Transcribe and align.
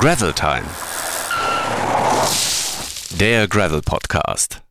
Gravel 0.00 0.32
Time. 0.32 0.64
Der 3.20 3.46
Gravel 3.46 3.82
Podcast. 3.82 4.62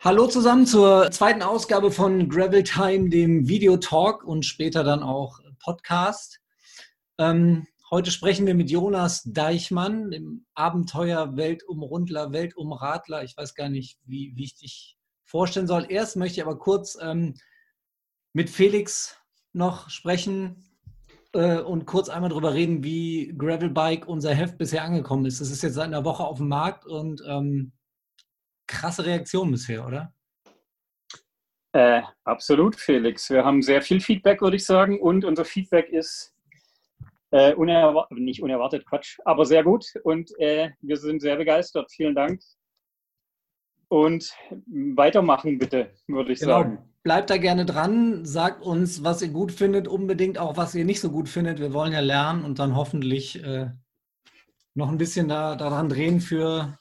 Hallo 0.00 0.26
zusammen 0.26 0.66
zur 0.66 1.08
zweiten 1.12 1.42
Ausgabe 1.42 1.92
von 1.92 2.28
Gravel 2.28 2.64
Time, 2.64 3.10
dem 3.10 3.46
Videotalk 3.46 4.24
und 4.24 4.44
später 4.44 4.82
dann 4.82 5.04
auch 5.04 5.38
Podcast. 5.60 6.40
Ähm, 7.18 7.68
heute 7.92 8.10
sprechen 8.10 8.44
wir 8.44 8.56
mit 8.56 8.72
Jonas 8.72 9.22
Deichmann, 9.24 10.10
dem 10.10 10.44
Abenteuer 10.54 11.36
Weltumrundler, 11.36 12.32
Weltumradler. 12.32 13.22
Ich 13.22 13.36
weiß 13.36 13.54
gar 13.54 13.68
nicht, 13.68 14.00
wie, 14.04 14.32
wie 14.34 14.42
ich 14.42 14.56
dich 14.56 14.96
vorstellen 15.26 15.68
soll. 15.68 15.86
Erst 15.88 16.16
möchte 16.16 16.40
ich 16.40 16.44
aber 16.44 16.58
kurz 16.58 16.98
ähm, 17.00 17.36
mit 18.32 18.50
Felix 18.50 19.16
noch 19.52 19.90
sprechen 19.90 20.69
äh, 21.32 21.60
und 21.60 21.86
kurz 21.86 22.08
einmal 22.08 22.30
darüber 22.30 22.54
reden, 22.54 22.82
wie 22.82 23.34
Gravelbike 23.36 24.06
unser 24.06 24.34
Heft 24.34 24.58
bisher 24.58 24.84
angekommen 24.84 25.26
ist. 25.26 25.40
Es 25.40 25.50
ist 25.50 25.62
jetzt 25.62 25.74
seit 25.74 25.86
einer 25.86 26.04
Woche 26.04 26.24
auf 26.24 26.38
dem 26.38 26.48
Markt 26.48 26.86
und 26.86 27.22
ähm, 27.26 27.72
krasse 28.66 29.04
Reaktion 29.04 29.50
bisher, 29.50 29.86
oder? 29.86 30.12
Äh, 31.72 32.02
absolut, 32.24 32.76
Felix. 32.76 33.30
Wir 33.30 33.44
haben 33.44 33.62
sehr 33.62 33.80
viel 33.82 34.00
Feedback, 34.00 34.40
würde 34.42 34.56
ich 34.56 34.64
sagen, 34.64 35.00
und 35.00 35.24
unser 35.24 35.44
Feedback 35.44 35.88
ist 35.90 36.34
äh, 37.30 37.54
unerwartet, 37.54 38.18
nicht 38.18 38.42
unerwartet, 38.42 38.84
Quatsch, 38.86 39.18
aber 39.24 39.46
sehr 39.46 39.62
gut 39.62 39.86
und 40.02 40.30
äh, 40.40 40.70
wir 40.80 40.96
sind 40.96 41.20
sehr 41.20 41.36
begeistert. 41.36 41.90
Vielen 41.92 42.14
Dank. 42.14 42.40
Und 43.90 44.32
weitermachen 44.96 45.58
bitte, 45.58 45.90
würde 46.06 46.32
ich 46.32 46.40
genau. 46.40 46.62
sagen 46.62 46.90
bleibt 47.02 47.30
da 47.30 47.38
gerne 47.38 47.64
dran, 47.64 48.24
sagt 48.24 48.62
uns, 48.62 49.02
was 49.02 49.22
ihr 49.22 49.28
gut 49.28 49.52
findet, 49.52 49.88
unbedingt 49.88 50.38
auch, 50.38 50.56
was 50.56 50.74
ihr 50.74 50.84
nicht 50.84 51.00
so 51.00 51.10
gut 51.10 51.28
findet. 51.28 51.58
Wir 51.58 51.72
wollen 51.72 51.92
ja 51.92 52.00
lernen 52.00 52.44
und 52.44 52.58
dann 52.58 52.76
hoffentlich 52.76 53.42
äh, 53.42 53.70
noch 54.74 54.88
ein 54.90 54.98
bisschen 54.98 55.28
da, 55.28 55.56
daran 55.56 55.88
drehen 55.88 56.20
für, 56.20 56.78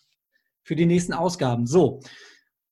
für 0.63 0.75
die 0.75 0.85
nächsten 0.85 1.13
Ausgaben. 1.13 1.67
So, 1.67 2.02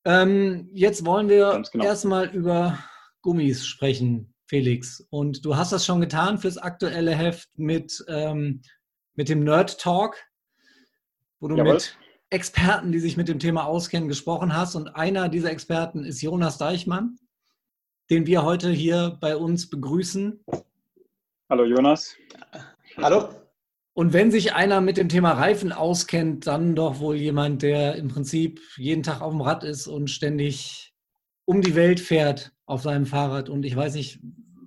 ähm, 0.06 0.70
jetzt 0.74 1.06
wollen 1.06 1.30
wir 1.30 1.62
genau. 1.72 1.86
erstmal 1.86 2.28
über 2.30 2.80
Gummis 3.22 3.66
sprechen, 3.66 4.34
Felix. 4.46 5.06
Und 5.10 5.46
du 5.46 5.56
hast 5.56 5.72
das 5.72 5.86
schon 5.86 6.02
getan 6.02 6.38
fürs 6.38 6.58
aktuelle 6.58 7.16
Heft 7.16 7.50
mit, 7.58 8.04
ähm, 8.10 8.62
mit 9.16 9.30
dem 9.30 9.44
Nerd 9.44 9.80
Talk, 9.80 10.18
wo 11.40 11.48
du 11.48 11.56
Jawohl. 11.56 11.76
mit 11.76 11.98
Experten, 12.30 12.92
die 12.92 13.00
sich 13.00 13.18
mit 13.18 13.28
dem 13.28 13.40
Thema 13.40 13.66
auskennen, 13.66 14.10
gesprochen 14.10 14.56
hast. 14.56 14.76
Und 14.76 14.96
einer 14.96 15.30
dieser 15.30 15.52
Experten 15.52 16.04
ist 16.04 16.22
Jonas 16.22 16.58
Deichmann 16.58 17.18
den 18.10 18.26
wir 18.26 18.44
heute 18.44 18.72
hier 18.72 19.18
bei 19.20 19.36
uns 19.36 19.70
begrüßen. 19.70 20.44
Hallo 21.50 21.66
Jonas. 21.66 22.16
Hallo. 22.98 23.30
Und 23.94 24.14
wenn 24.14 24.32
sich 24.32 24.54
einer 24.54 24.80
mit 24.80 24.98
dem 24.98 25.10
Thema 25.10 25.32
Reifen 25.32 25.72
auskennt, 25.72 26.46
dann 26.46 26.76
doch 26.76 27.00
wohl 27.00 27.16
jemand, 27.16 27.64
der 27.64 27.96
im 27.96 28.10
Prinzip 28.10 28.62
jeden 28.78 29.04
Tag 29.04 29.22
auf 29.22 29.32
dem 29.32 29.42
Rad 29.42 29.64
ist 29.64 29.88
und 29.88 30.10
ständig 30.10 30.94
um 31.46 31.62
die 31.62 31.76
Welt 31.76 32.00
fährt 32.00 32.54
auf 32.66 32.84
seinem 32.84 33.06
Fahrrad. 33.06 33.50
Und 33.50 33.66
ich 33.66 33.76
weiß 33.76 33.96
nicht, 33.96 34.20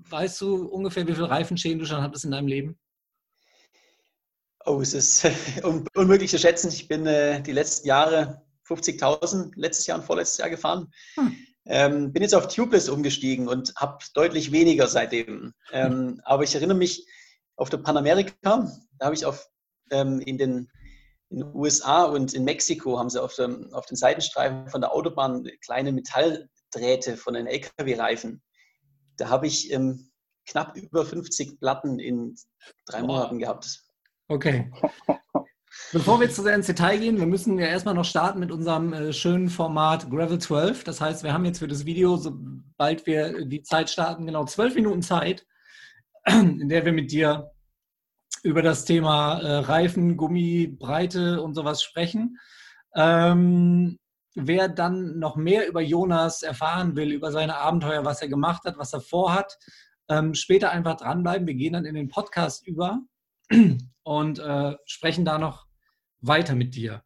weißt 0.08 0.40
du 0.40 0.66
ungefähr, 0.66 1.06
wie 1.06 1.14
viele 1.14 1.30
Reifenschäden 1.30 1.78
du 1.78 1.86
schon 1.86 2.02
hattest 2.02 2.24
in 2.24 2.32
deinem 2.32 2.48
Leben? 2.48 2.78
Oh, 4.66 4.80
es 4.80 4.94
ist 4.94 5.26
unmöglich 5.94 6.30
zu 6.30 6.38
schätzen. 6.38 6.68
Ich 6.68 6.86
bin 6.88 7.06
äh, 7.06 7.42
die 7.42 7.52
letzten 7.52 7.88
Jahre 7.88 8.42
50.000 8.68 9.52
letztes 9.56 9.86
Jahr 9.86 9.98
und 9.98 10.04
vorletztes 10.04 10.38
Jahr 10.38 10.50
gefahren. 10.50 10.92
Hm. 11.14 11.36
Ähm, 11.66 12.12
bin 12.12 12.22
jetzt 12.22 12.34
auf 12.34 12.48
Tubeless 12.48 12.88
umgestiegen 12.88 13.48
und 13.48 13.74
habe 13.76 13.98
deutlich 14.14 14.52
weniger 14.52 14.86
seitdem. 14.86 15.54
Ähm, 15.72 16.20
aber 16.24 16.42
ich 16.42 16.54
erinnere 16.54 16.76
mich 16.76 17.06
auf 17.56 17.70
der 17.70 17.78
Panamerika, 17.78 18.34
da 18.98 19.04
habe 19.04 19.14
ich 19.14 19.24
auf, 19.24 19.46
ähm, 19.90 20.20
in, 20.20 20.38
den, 20.38 20.70
in 21.28 21.40
den 21.40 21.54
USA 21.54 22.04
und 22.04 22.32
in 22.32 22.44
Mexiko 22.44 22.98
haben 22.98 23.10
sie 23.10 23.22
auf, 23.22 23.34
dem, 23.34 23.72
auf 23.74 23.86
den 23.86 23.96
Seitenstreifen 23.96 24.68
von 24.68 24.80
der 24.80 24.92
Autobahn 24.92 25.46
kleine 25.62 25.92
Metalldrähte 25.92 27.16
von 27.16 27.34
den 27.34 27.46
LKW-Reifen. 27.46 28.42
Da 29.16 29.28
habe 29.28 29.46
ich 29.46 29.70
ähm, 29.72 30.10
knapp 30.46 30.76
über 30.76 31.04
50 31.04 31.60
Platten 31.60 31.98
in 31.98 32.36
drei 32.86 33.02
Monaten 33.02 33.38
gehabt. 33.38 33.84
Okay. 34.30 34.70
Bevor 35.92 36.20
wir 36.20 36.30
zu 36.30 36.42
sehr 36.42 36.54
ins 36.54 36.68
Detail 36.68 36.98
gehen, 36.98 37.18
wir 37.18 37.26
müssen 37.26 37.58
ja 37.58 37.66
erstmal 37.66 37.94
noch 37.94 38.04
starten 38.04 38.38
mit 38.38 38.52
unserem 38.52 38.92
äh, 38.92 39.12
schönen 39.12 39.48
Format 39.48 40.08
Gravel 40.08 40.38
12. 40.38 40.84
Das 40.84 41.00
heißt, 41.00 41.24
wir 41.24 41.32
haben 41.32 41.44
jetzt 41.44 41.58
für 41.58 41.66
das 41.66 41.84
Video, 41.84 42.16
sobald 42.16 43.06
wir 43.06 43.44
die 43.44 43.62
Zeit 43.62 43.90
starten, 43.90 44.26
genau 44.26 44.44
zwölf 44.44 44.76
Minuten 44.76 45.02
Zeit, 45.02 45.44
in 46.28 46.68
der 46.68 46.84
wir 46.84 46.92
mit 46.92 47.10
dir 47.10 47.50
über 48.44 48.62
das 48.62 48.84
Thema 48.84 49.40
äh, 49.40 49.56
Reifen, 49.56 50.16
Gummi, 50.16 50.76
Breite 50.78 51.42
und 51.42 51.56
sowas 51.56 51.82
sprechen. 51.82 52.38
Ähm, 52.94 53.98
wer 54.36 54.68
dann 54.68 55.18
noch 55.18 55.34
mehr 55.34 55.66
über 55.66 55.80
Jonas 55.80 56.42
erfahren 56.42 56.94
will, 56.94 57.10
über 57.10 57.32
seine 57.32 57.56
Abenteuer, 57.56 58.04
was 58.04 58.22
er 58.22 58.28
gemacht 58.28 58.62
hat, 58.64 58.78
was 58.78 58.92
er 58.92 59.00
vorhat, 59.00 59.58
ähm, 60.08 60.34
später 60.34 60.70
einfach 60.70 60.98
dranbleiben. 60.98 61.48
Wir 61.48 61.54
gehen 61.54 61.72
dann 61.72 61.84
in 61.84 61.96
den 61.96 62.08
Podcast 62.08 62.64
über 62.64 63.00
und 64.02 64.38
äh, 64.38 64.76
sprechen 64.86 65.24
da 65.24 65.38
noch 65.38 65.66
weiter 66.20 66.54
mit 66.54 66.74
dir. 66.74 67.02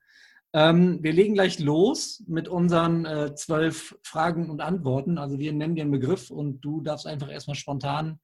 Ähm, 0.53 1.03
wir 1.03 1.13
legen 1.13 1.35
gleich 1.35 1.59
los 1.59 2.23
mit 2.29 2.49
unseren 2.49 3.05
äh, 3.05 3.35
zwölf 3.35 3.99
Fragen 4.03 4.51
und 4.51 4.61
Antworten. 4.61 5.19
Also 5.19 5.39
wir 5.39 5.53
nennen 5.53 5.75
dir 5.75 5.83
einen 5.83 5.91
Begriff 5.91 6.31
und 6.31 6.61
du 6.61 6.81
darfst 6.81 7.07
einfach 7.07 7.29
erstmal 7.29 7.57
spontan 7.57 8.21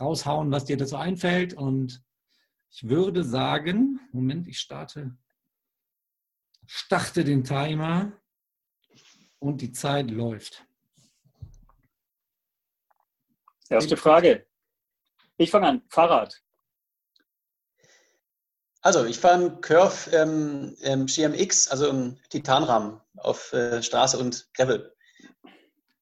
raushauen, 0.00 0.50
was 0.50 0.64
dir 0.64 0.76
dazu 0.76 0.96
einfällt. 0.96 1.54
Und 1.54 2.02
ich 2.70 2.88
würde 2.88 3.22
sagen, 3.22 4.00
Moment, 4.12 4.48
ich 4.48 4.58
starte, 4.58 5.16
starte 6.66 7.22
den 7.22 7.44
Timer 7.44 8.12
und 9.38 9.60
die 9.60 9.72
Zeit 9.72 10.10
läuft. 10.10 10.66
Erste 13.68 13.96
Frage. 13.96 14.46
Ich 15.36 15.50
fange 15.50 15.68
an. 15.68 15.82
Fahrrad. 15.88 16.43
Also 18.84 19.06
ich 19.06 19.18
fahre 19.18 19.34
einen 19.34 19.60
Curve 19.62 20.10
ähm, 20.10 20.76
ähm, 20.82 21.06
GMX, 21.06 21.68
also 21.68 21.88
einen 21.88 22.20
Titanrahmen 22.28 23.00
auf 23.16 23.50
äh, 23.54 23.82
Straße 23.82 24.18
und 24.18 24.52
Gravel. 24.52 24.94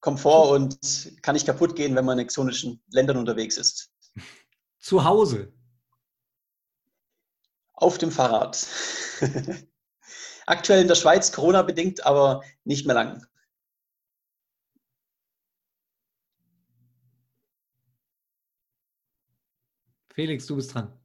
Komfort 0.01 0.51
und 0.51 1.13
kann 1.23 1.35
nicht 1.35 1.47
kaputt 1.47 1.77
gehen, 1.77 1.95
wenn 1.95 2.05
man 2.05 2.19
in 2.19 2.25
exotischen 2.25 2.83
Ländern 2.89 3.19
unterwegs 3.19 3.57
ist. 3.57 3.93
Zu 4.81 5.05
Hause. 5.05 5.53
Auf 7.75 7.99
dem 7.99 8.11
Fahrrad. 8.11 8.67
Aktuell 10.47 10.83
in 10.83 10.89
der 10.89 10.97
Schweiz 10.97 11.31
Corona 11.31 11.63
bedingt, 11.63 12.05
aber 12.05 12.43
nicht 12.65 12.85
mehr 12.85 12.97
lang. 12.97 13.25
Felix, 20.13 20.47
du 20.47 20.57
bist 20.57 20.75
dran. 20.75 21.02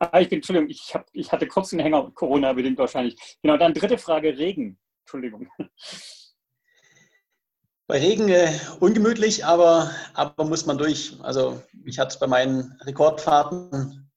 Ah, 0.00 0.20
ich 0.20 0.28
bin, 0.28 0.38
Entschuldigung, 0.38 0.70
ich, 0.70 0.94
hab, 0.94 1.08
ich 1.12 1.32
hatte 1.32 1.48
kurz 1.48 1.72
einen 1.72 1.80
Hänger, 1.80 2.10
Corona-bedingt 2.12 2.78
wahrscheinlich. 2.78 3.16
Genau, 3.42 3.56
dann 3.56 3.74
dritte 3.74 3.98
Frage, 3.98 4.36
Regen. 4.38 4.78
Entschuldigung. 5.04 5.48
Bei 7.88 7.98
Regen 7.98 8.28
äh, 8.28 8.52
ungemütlich, 8.80 9.46
aber, 9.46 9.90
aber 10.12 10.44
muss 10.44 10.66
man 10.66 10.76
durch. 10.76 11.16
Also 11.22 11.62
ich 11.86 11.98
hatte 11.98 12.18
bei 12.20 12.26
meinen 12.26 12.78
Rekordfahrten 12.82 14.10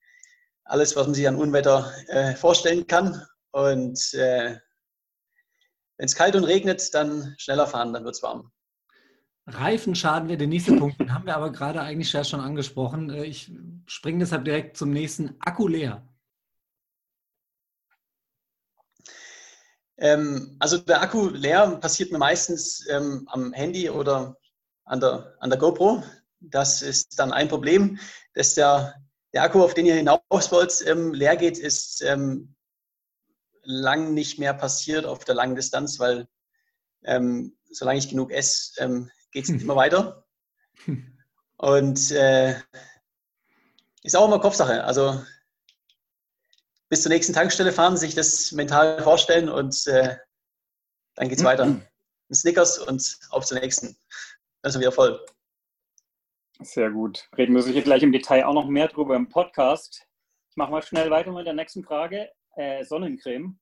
alles, 0.66 0.96
was 0.96 1.08
man 1.08 1.14
sich 1.16 1.28
an 1.28 1.38
Unwetter 1.38 1.90
äh, 2.08 2.36
vorstellen 2.36 2.86
kann. 2.86 3.26
Und 3.52 4.14
äh, 4.14 4.58
wenn 5.98 6.06
es 6.06 6.16
kalt 6.16 6.36
und 6.36 6.44
regnet, 6.44 6.94
dann 6.94 7.34
schneller 7.38 7.66
fahren, 7.66 7.94
dann 7.94 8.04
wird 8.04 8.16
es 8.16 8.22
warm. 8.22 8.52
Reifenschaden 9.52 10.28
wäre 10.30 10.38
der 10.38 10.48
nächste 10.48 10.76
Punkt, 10.76 11.00
den 11.00 11.14
haben 11.14 11.26
wir 11.26 11.36
aber 11.36 11.52
gerade 11.52 11.82
eigentlich 11.82 12.14
ja 12.14 12.24
schon 12.24 12.40
angesprochen. 12.40 13.10
Äh, 13.10 13.26
ich 13.26 13.52
springe 13.86 14.20
deshalb 14.20 14.46
direkt 14.46 14.78
zum 14.78 14.92
nächsten. 14.92 15.36
Akku 15.40 15.68
leer. 15.68 16.08
Ähm, 19.98 20.58
also 20.60 20.78
der 20.78 21.02
Akku 21.02 21.30
leer 21.30 21.78
passiert 21.78 22.12
mir 22.12 22.18
meistens 22.18 22.86
ähm, 22.90 23.28
am 23.28 23.54
Handy 23.54 23.90
oder 23.90 24.36
an 24.86 25.00
der, 25.00 25.36
an 25.40 25.50
der 25.50 25.60
GoPro. 25.60 26.04
Das 26.40 26.82
ist 26.82 27.20
dann 27.20 27.32
ein 27.32 27.48
Problem, 27.48 28.00
dass 28.34 28.56
der, 28.56 28.96
der 29.34 29.44
Akku, 29.44 29.62
auf 29.64 29.76
den 29.76 29.86
ihr 29.86 29.96
hinaus 29.96 30.52
wollt, 30.52 30.84
ähm, 30.88 31.14
leer 31.14 31.38
geht, 31.38 31.60
ist 31.60 32.02
ähm, 32.02 32.56
lang 33.64 34.14
nicht 34.14 34.40
mehr 34.40 34.54
passiert 34.54 35.06
auf 35.06 35.24
der 35.24 35.36
langen 35.36 35.56
Distanz, 35.56 36.00
weil 36.00 36.28
ähm, 37.04 37.56
solange 37.70 38.00
ich 38.00 38.10
genug 38.10 38.32
esse, 38.32 38.82
ähm, 38.82 39.12
geht 39.32 39.46
es 39.46 39.50
immer 39.50 39.76
weiter. 39.76 40.26
Und 41.58 42.12
äh, 42.12 42.56
ist 44.04 44.16
auch 44.16 44.28
immer 44.28 44.40
Kopfsache. 44.40 44.84
Also 44.84 45.22
bis 46.90 47.04
zur 47.04 47.12
nächsten 47.12 47.34
Tankstelle 47.34 47.72
fahren, 47.72 47.98
sich 47.98 48.16
das 48.16 48.52
mental 48.52 49.02
vorstellen 49.02 49.48
und 49.48 49.88
äh, 49.88 50.18
dann 51.16 51.30
es 51.30 51.44
weiter. 51.44 51.64
Ein 51.64 51.88
Snickers 52.34 52.80
und 52.80 53.20
auf 53.30 53.46
zur 53.46 53.60
nächsten. 53.60 53.96
Dann 54.62 54.70
ist 54.70 54.76
er 54.76 54.82
wieder 54.82 54.92
voll. 54.92 55.26
Sehr 56.62 56.92
gut. 56.92 57.28
Reden 57.38 57.56
wir 57.56 57.62
sicher 57.62 57.82
gleich 57.82 58.04
im 58.04 58.12
Detail 58.12 58.46
auch 58.46 58.54
noch 58.54 58.68
mehr 58.68 58.88
drüber 58.88 59.16
im 59.16 59.30
Podcast. 59.30 60.06
Ich 60.50 60.58
mache 60.58 60.72
mal 60.72 60.84
schnell 60.84 61.10
weiter 61.10 61.32
mit 61.32 61.46
der 61.46 61.54
nächsten 61.54 61.84
Frage. 61.84 62.30
Äh, 62.56 62.84
Sonnencreme. 62.84 63.60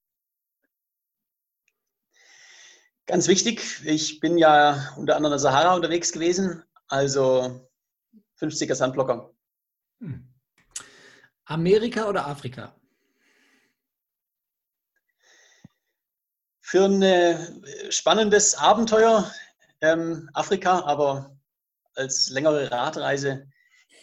Ganz 3.09 3.27
wichtig, 3.27 3.83
ich 3.85 4.19
bin 4.19 4.37
ja 4.37 4.93
unter 4.95 5.15
anderem 5.15 5.31
in 5.31 5.37
der 5.37 5.39
Sahara 5.39 5.73
unterwegs 5.73 6.11
gewesen, 6.11 6.61
also 6.89 7.67
50er 8.39 8.75
Sandblocker. 8.75 9.33
Hm. 9.99 10.31
Amerika 11.45 12.07
oder 12.07 12.27
Afrika? 12.27 12.75
Für 16.61 16.85
ein 16.85 17.01
äh, 17.01 17.91
spannendes 17.91 18.53
Abenteuer 18.53 19.33
ähm, 19.81 20.29
Afrika, 20.35 20.81
aber 20.81 21.35
als 21.95 22.29
längere 22.29 22.69
Radreise 22.69 23.49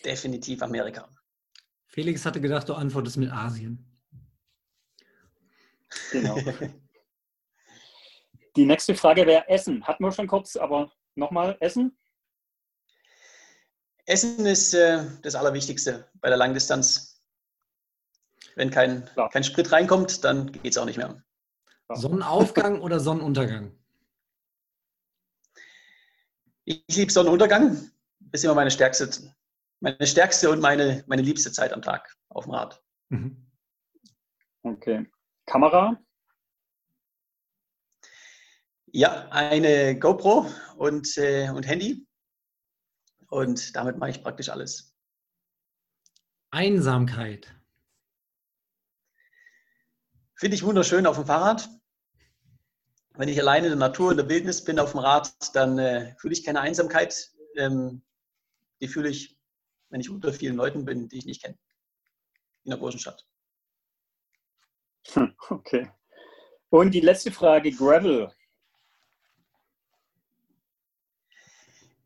definitiv 0.04 0.62
Amerika. 0.62 1.08
Felix 1.86 2.26
hatte 2.26 2.40
gedacht, 2.40 2.68
du 2.68 2.74
antwortest 2.74 3.18
mit 3.18 3.30
Asien. 3.30 3.88
Genau. 6.10 6.36
Die 8.56 8.64
nächste 8.64 8.94
Frage 8.94 9.26
wäre 9.26 9.48
Essen. 9.48 9.86
Hatten 9.86 10.02
wir 10.02 10.12
schon 10.12 10.26
kurz, 10.26 10.56
aber 10.56 10.90
nochmal 11.14 11.58
Essen? 11.60 11.96
Essen 14.06 14.46
ist 14.46 14.72
äh, 14.72 15.04
das 15.22 15.34
Allerwichtigste 15.34 16.08
bei 16.14 16.28
der 16.28 16.38
Langdistanz. 16.38 17.22
Wenn 18.54 18.70
kein, 18.70 19.10
kein 19.30 19.44
Sprit 19.44 19.70
reinkommt, 19.70 20.24
dann 20.24 20.50
geht 20.50 20.72
es 20.72 20.78
auch 20.78 20.86
nicht 20.86 20.96
mehr. 20.96 21.22
Sonnenaufgang 21.92 22.80
oder 22.82 22.98
Sonnenuntergang? 22.98 23.72
Ich 26.64 26.82
liebe 26.88 27.12
Sonnenuntergang. 27.12 27.90
Das 28.20 28.40
ist 28.40 28.44
immer 28.44 28.54
meine 28.54 28.70
stärkste, 28.70 29.34
meine 29.80 30.06
stärkste 30.06 30.50
und 30.50 30.60
meine, 30.60 31.04
meine 31.06 31.22
liebste 31.22 31.52
Zeit 31.52 31.72
am 31.72 31.82
Tag 31.82 32.16
auf 32.28 32.44
dem 32.44 32.54
Rad. 32.54 32.82
Mhm. 33.10 33.46
Okay. 34.62 35.06
Kamera? 35.44 36.00
Ja, 38.96 39.28
eine 39.28 39.98
GoPro 39.98 40.50
und, 40.78 41.19
äh, 41.19 41.50
und 41.50 41.66
Handy. 41.66 42.06
Und 43.28 43.76
damit 43.76 43.98
mache 43.98 44.08
ich 44.08 44.22
praktisch 44.22 44.48
alles. 44.48 44.96
Einsamkeit. 46.50 47.54
Finde 50.34 50.54
ich 50.54 50.62
wunderschön 50.62 51.06
auf 51.06 51.16
dem 51.16 51.26
Fahrrad. 51.26 51.69
Wenn 53.16 53.28
ich 53.28 53.38
alleine 53.38 53.66
in 53.66 53.78
der 53.78 53.87
Natur, 53.87 54.12
in 54.12 54.16
der 54.16 54.31
Wildnis 54.31 54.64
bin 54.64 54.78
auf 54.78 54.93
dem 54.93 55.00
Rad, 55.00 55.54
dann 55.54 55.78
äh, 55.78 56.16
fühle 56.16 56.32
ich 56.32 56.42
keine 56.42 56.62
Einsamkeit. 56.62 57.34
Ähm, 57.56 58.02
die 58.81 58.88
fühle 58.88 59.10
ich, 59.10 59.38
wenn 59.90 60.00
ich 60.00 60.08
unter 60.08 60.32
vielen 60.32 60.56
Leuten 60.56 60.87
bin, 60.87 61.10
die 61.10 61.19
ich 61.19 61.26
nicht 61.26 61.42
kenne. 61.42 61.58
In 62.64 62.70
der 62.70 62.78
großen 62.78 62.99
Stadt. 62.99 63.28
Okay. 65.50 65.92
Und 66.70 66.92
die 66.92 67.00
letzte 67.00 67.31
Frage, 67.31 67.72
Gravel. 67.72 68.34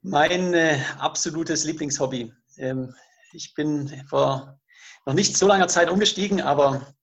Mein 0.02 0.54
äh, 0.54 0.78
absolutes 0.98 1.64
Lieblingshobby. 1.64 2.32
Ähm, 2.56 2.94
ich 3.32 3.54
bin 3.54 3.88
vor 4.08 4.58
noch 5.06 5.14
nicht 5.14 5.36
so 5.36 5.46
langer 5.46 5.68
Zeit 5.68 5.90
umgestiegen, 5.90 6.40
aber 6.40 6.94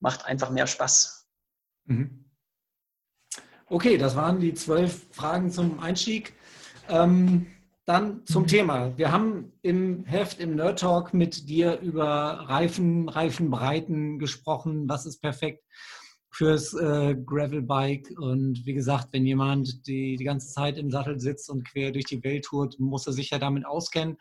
macht 0.00 0.26
einfach 0.26 0.50
mehr 0.50 0.66
Spaß. 0.66 1.26
Mhm. 1.86 2.24
Okay, 3.66 3.98
das 3.98 4.16
waren 4.16 4.40
die 4.40 4.54
zwölf 4.54 5.06
Fragen 5.10 5.50
zum 5.50 5.80
Einstieg. 5.80 6.34
Ähm, 6.88 7.46
dann 7.88 8.26
zum 8.26 8.42
mhm. 8.42 8.48
Thema. 8.48 8.98
Wir 8.98 9.12
haben 9.12 9.52
im 9.62 10.04
Heft, 10.04 10.40
im 10.40 10.56
Nerd 10.56 10.80
Talk 10.80 11.14
mit 11.14 11.48
dir 11.48 11.78
über 11.80 12.44
Reifen, 12.46 13.08
Reifenbreiten 13.08 14.18
gesprochen. 14.18 14.88
Was 14.88 15.06
ist 15.06 15.20
perfekt? 15.20 15.64
Fürs 16.38 16.72
äh, 16.72 17.16
Gravelbike. 17.16 18.16
Und 18.16 18.64
wie 18.64 18.72
gesagt, 18.72 19.08
wenn 19.12 19.26
jemand 19.26 19.84
die, 19.88 20.14
die 20.14 20.24
ganze 20.24 20.52
Zeit 20.52 20.78
im 20.78 20.88
Sattel 20.88 21.18
sitzt 21.18 21.50
und 21.50 21.68
quer 21.68 21.90
durch 21.90 22.04
die 22.04 22.22
Welt 22.22 22.44
tourt, 22.44 22.78
muss 22.78 23.08
er 23.08 23.12
sich 23.12 23.30
ja 23.30 23.40
damit 23.40 23.66
auskennen. 23.66 24.16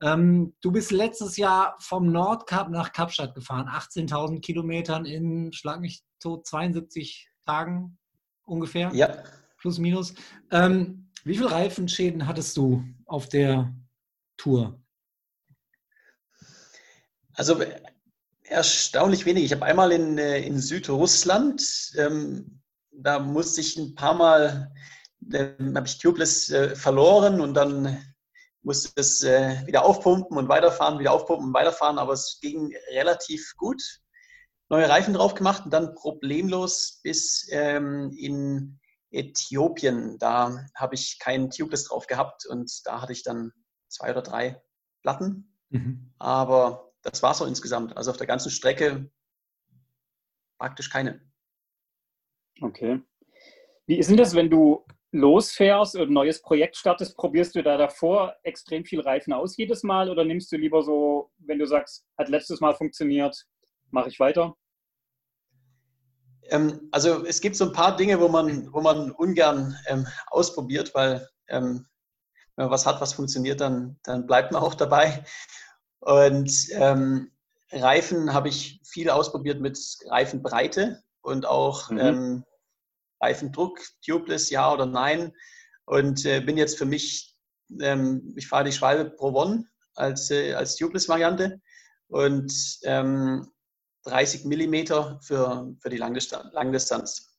Ähm, 0.00 0.54
du 0.60 0.70
bist 0.70 0.92
letztes 0.92 1.36
Jahr 1.36 1.74
vom 1.80 2.12
Nordkap 2.12 2.70
nach 2.70 2.92
Kapstadt 2.92 3.34
gefahren, 3.34 3.66
18.000 3.66 4.40
Kilometern 4.40 5.06
in, 5.06 5.52
schlag 5.52 5.80
mich 5.80 6.04
tot, 6.20 6.46
72 6.46 7.28
Tagen 7.44 7.98
ungefähr. 8.44 8.94
Ja. 8.94 9.24
Plus, 9.58 9.78
minus. 9.78 10.14
Ähm, 10.52 11.10
wie 11.24 11.36
viele 11.36 11.50
Reifenschäden 11.50 12.28
hattest 12.28 12.56
du 12.56 12.84
auf 13.06 13.28
der 13.28 13.74
Tour? 14.36 14.80
Also 17.34 17.60
erstaunlich 18.48 19.26
wenig. 19.26 19.44
Ich 19.44 19.52
habe 19.52 19.64
einmal 19.64 19.92
in, 19.92 20.18
äh, 20.18 20.40
in 20.40 20.58
Südrussland, 20.58 21.92
ähm, 21.96 22.62
da 22.90 23.18
musste 23.18 23.60
ich 23.60 23.76
ein 23.76 23.94
paar 23.94 24.14
Mal, 24.14 24.72
äh, 25.32 25.50
habe 25.74 25.86
ich 25.86 25.98
Tubeless 25.98 26.50
äh, 26.50 26.74
verloren 26.76 27.40
und 27.40 27.54
dann 27.54 28.02
musste 28.62 28.90
es 28.96 29.22
äh, 29.22 29.64
wieder 29.66 29.84
aufpumpen 29.84 30.36
und 30.36 30.48
weiterfahren, 30.48 30.98
wieder 30.98 31.12
aufpumpen 31.12 31.48
und 31.48 31.54
weiterfahren, 31.54 31.98
aber 31.98 32.14
es 32.14 32.38
ging 32.40 32.74
relativ 32.90 33.54
gut. 33.56 33.82
Neue 34.68 34.88
Reifen 34.88 35.14
drauf 35.14 35.34
gemacht 35.34 35.64
und 35.64 35.72
dann 35.72 35.94
problemlos 35.94 37.00
bis 37.04 37.46
ähm, 37.52 38.12
in 38.18 38.80
Äthiopien. 39.10 40.18
Da 40.18 40.66
habe 40.74 40.96
ich 40.96 41.20
keinen 41.20 41.50
Tubeless 41.50 41.84
drauf 41.84 42.08
gehabt 42.08 42.46
und 42.46 42.84
da 42.84 43.00
hatte 43.00 43.12
ich 43.12 43.22
dann 43.22 43.52
zwei 43.88 44.10
oder 44.10 44.22
drei 44.22 44.60
Platten. 45.02 45.56
Mhm. 45.70 46.12
Aber 46.18 46.85
das 47.10 47.22
war 47.22 47.34
so 47.34 47.44
insgesamt. 47.44 47.96
Also 47.96 48.10
auf 48.10 48.16
der 48.16 48.26
ganzen 48.26 48.50
Strecke 48.50 49.10
praktisch 50.58 50.90
keine. 50.90 51.20
Okay. 52.60 53.00
Wie 53.86 53.98
ist 53.98 54.10
denn 54.10 54.16
das, 54.16 54.34
wenn 54.34 54.50
du 54.50 54.84
losfährst 55.12 55.94
und 55.96 56.08
ein 56.08 56.12
neues 56.12 56.42
Projekt 56.42 56.76
startest? 56.76 57.16
Probierst 57.16 57.54
du 57.54 57.62
da 57.62 57.76
davor 57.76 58.34
extrem 58.42 58.84
viel 58.84 59.00
Reifen 59.00 59.32
aus 59.32 59.56
jedes 59.56 59.82
Mal 59.82 60.10
oder 60.10 60.24
nimmst 60.24 60.50
du 60.50 60.56
lieber 60.56 60.82
so, 60.82 61.30
wenn 61.38 61.58
du 61.58 61.66
sagst, 61.66 62.04
hat 62.18 62.28
letztes 62.28 62.60
Mal 62.60 62.74
funktioniert, 62.74 63.46
mache 63.90 64.08
ich 64.08 64.18
weiter? 64.18 64.56
Ähm, 66.48 66.88
also 66.90 67.24
es 67.24 67.40
gibt 67.40 67.56
so 67.56 67.66
ein 67.66 67.72
paar 67.72 67.96
Dinge, 67.96 68.20
wo 68.20 68.28
man, 68.28 68.72
wo 68.72 68.80
man 68.80 69.12
ungern 69.12 69.76
ähm, 69.86 70.06
ausprobiert, 70.28 70.94
weil 70.94 71.28
ähm, 71.48 71.86
wenn 72.56 72.64
man 72.64 72.70
was 72.70 72.86
hat, 72.86 73.00
was 73.00 73.12
funktioniert, 73.12 73.60
dann, 73.60 73.98
dann 74.02 74.26
bleibt 74.26 74.52
man 74.52 74.62
auch 74.62 74.74
dabei. 74.74 75.24
Und 76.00 76.68
ähm, 76.72 77.30
Reifen 77.72 78.32
habe 78.32 78.48
ich 78.48 78.80
viel 78.84 79.10
ausprobiert 79.10 79.60
mit 79.60 79.78
Reifenbreite 80.08 81.02
und 81.22 81.46
auch 81.46 81.90
mhm. 81.90 81.98
ähm, 81.98 82.44
Reifendruck, 83.20 83.80
tubeless, 84.04 84.50
ja 84.50 84.72
oder 84.72 84.86
nein. 84.86 85.32
Und 85.84 86.24
äh, 86.24 86.40
bin 86.40 86.56
jetzt 86.56 86.78
für 86.78 86.84
mich, 86.84 87.34
ähm, 87.80 88.34
ich 88.36 88.48
fahre 88.48 88.64
die 88.64 88.72
Schwalbe 88.72 89.10
Pro 89.10 89.32
One 89.32 89.66
als, 89.94 90.30
äh, 90.30 90.54
als 90.54 90.76
Tubeless-Variante 90.76 91.60
und 92.08 92.52
ähm, 92.84 93.50
30 94.04 94.44
Millimeter 94.44 95.18
für, 95.22 95.74
für 95.80 95.90
die 95.90 95.96
Langdistanz. 95.96 96.52
Langdistanz. 96.52 97.36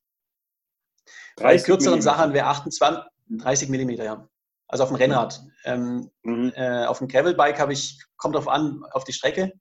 Bei 1.38 1.58
kürzeren 1.58 2.02
Sachen 2.02 2.34
wäre 2.34 2.48
28, 2.48 3.04
30 3.30 3.70
Millimeter, 3.70 4.04
ja. 4.04 4.30
Also 4.68 4.84
auf 4.84 4.90
dem 4.90 4.98
Rennrad. 4.98 5.42
Ähm, 5.64 6.12
mhm. 6.24 6.52
äh, 6.56 6.86
auf 6.86 7.00
dem 7.00 7.08
Gravelbike 7.08 7.60
habe 7.60 7.74
ich, 7.74 8.00
kommt 8.18 8.36
darauf 8.36 8.48
an, 8.48 8.84
auf 8.92 9.04
die 9.04 9.14
Strecke. 9.14 9.54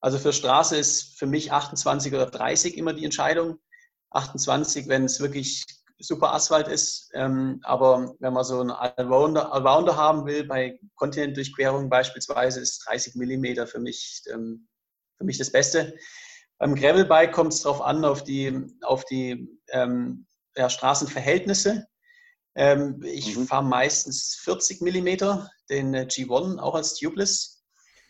Also 0.00 0.18
für 0.18 0.32
Straße 0.32 0.76
ist 0.76 1.18
für 1.18 1.26
mich 1.26 1.52
28 1.52 2.12
oder 2.12 2.26
30 2.26 2.76
immer 2.76 2.92
die 2.92 3.04
Entscheidung. 3.04 3.58
28, 4.10 4.88
wenn 4.88 5.04
es 5.04 5.20
wirklich 5.20 5.64
super 5.98 6.34
Asphalt 6.34 6.68
ist. 6.68 7.10
Ähm, 7.14 7.60
aber 7.62 8.14
wenn 8.18 8.32
man 8.32 8.44
so 8.44 8.60
einen 8.60 8.70
Allrounder, 8.70 9.52
Allrounder 9.52 9.96
haben 9.96 10.26
will, 10.26 10.44
bei 10.44 10.78
Kontinentdurchquerung 10.96 11.88
beispielsweise, 11.88 12.60
ist 12.60 12.86
30 12.86 13.14
Millimeter 13.14 13.66
für 13.66 13.78
mich, 13.78 14.22
ähm, 14.32 14.68
für 15.16 15.24
mich 15.24 15.38
das 15.38 15.52
Beste. 15.52 15.94
Beim 16.58 16.74
Gravelbike 16.74 17.32
kommt 17.32 17.52
es 17.52 17.62
darauf 17.62 17.80
an, 17.80 18.04
auf 18.04 18.24
die, 18.24 18.66
auf 18.82 19.04
die 19.04 19.48
ähm, 19.70 20.26
ja, 20.56 20.68
Straßenverhältnisse. 20.68 21.86
Ähm, 22.54 23.02
ich 23.02 23.36
mhm. 23.36 23.46
fahre 23.46 23.64
meistens 23.64 24.36
40 24.42 24.80
mm, 24.80 25.46
den 25.70 25.94
äh, 25.94 26.06
G1 26.08 26.58
auch 26.58 26.74
als 26.74 26.94
Tubeless. 26.94 27.64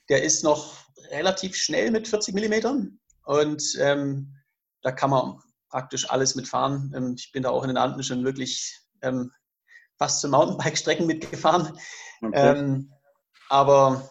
Der 0.09 0.23
ist 0.23 0.43
noch 0.43 0.77
relativ 1.11 1.57
schnell 1.57 1.91
mit 1.91 2.09
40 2.09 2.35
mm 2.35 2.99
und 3.25 3.63
ähm, 3.79 4.37
da 4.83 4.91
kann 4.91 5.11
man 5.11 5.41
praktisch 5.69 6.11
alles 6.11 6.35
mitfahren. 6.35 6.93
Ähm, 6.97 7.15
ich 7.17 7.31
bin 7.33 7.45
da 7.45 7.51
auch 7.51 7.63
in 7.63 7.69
den 7.69 7.77
Anden 7.77 8.03
schon 8.03 8.25
wirklich 8.25 8.81
ähm, 9.03 9.33
fast 9.99 10.21
zu 10.21 10.29
Mountainbike-Strecken 10.29 11.07
mitgefahren. 11.07 11.79
Okay. 12.21 12.59
Ähm, 12.59 12.93
aber 13.49 14.11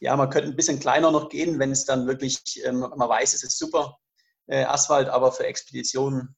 ja, 0.00 0.16
man 0.16 0.30
könnte 0.30 0.48
ein 0.50 0.56
bisschen 0.56 0.80
kleiner 0.80 1.12
noch 1.12 1.28
gehen, 1.28 1.60
wenn 1.60 1.70
es 1.70 1.84
dann 1.84 2.08
wirklich, 2.08 2.42
ähm, 2.64 2.80
man 2.80 3.08
weiß, 3.08 3.34
es 3.34 3.44
ist 3.44 3.58
super 3.58 3.98
äh, 4.46 4.64
Asphalt, 4.64 5.08
aber 5.08 5.30
für 5.30 5.46
Expeditionen 5.46 6.34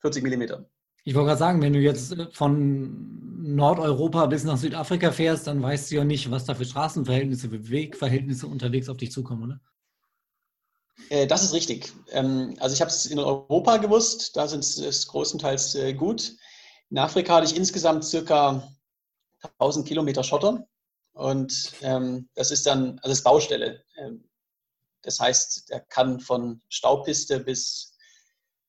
40 0.00 0.24
mm. 0.24 0.64
Ich 1.06 1.14
wollte 1.14 1.28
gerade 1.28 1.38
sagen, 1.38 1.62
wenn 1.62 1.74
du 1.74 1.80
jetzt 1.80 2.16
von 2.32 3.34
Nordeuropa 3.42 4.24
bis 4.26 4.44
nach 4.44 4.56
Südafrika 4.56 5.12
fährst, 5.12 5.46
dann 5.46 5.62
weißt 5.62 5.90
du 5.90 5.96
ja 5.96 6.04
nicht, 6.04 6.30
was 6.30 6.46
da 6.46 6.54
für 6.54 6.64
Straßenverhältnisse, 6.64 7.50
für 7.50 7.68
Wegverhältnisse 7.68 8.46
unterwegs 8.46 8.88
auf 8.88 8.96
dich 8.96 9.12
zukommen, 9.12 9.44
oder? 9.44 9.60
Äh, 11.10 11.26
das 11.26 11.42
ist 11.42 11.52
richtig. 11.52 11.92
Ähm, 12.10 12.56
also 12.58 12.74
ich 12.74 12.80
habe 12.80 12.90
es 12.90 13.04
in 13.04 13.18
Europa 13.18 13.76
gewusst, 13.76 14.34
da 14.34 14.48
sind 14.48 14.60
es 14.60 15.06
größtenteils 15.06 15.74
äh, 15.74 15.92
gut. 15.92 16.36
In 16.88 16.98
Afrika 16.98 17.36
hatte 17.36 17.46
ich 17.46 17.56
insgesamt 17.56 18.04
circa 18.04 18.66
1000 19.58 19.86
Kilometer 19.86 20.24
Schotter 20.24 20.66
und 21.12 21.72
ähm, 21.82 22.30
das 22.34 22.50
ist 22.50 22.66
dann, 22.66 22.98
also 23.00 23.10
das 23.10 23.22
Baustelle. 23.22 23.84
Ähm, 23.96 24.24
das 25.02 25.20
heißt, 25.20 25.68
der 25.68 25.80
kann 25.80 26.18
von 26.18 26.62
Staubpiste 26.70 27.40
bis 27.40 27.93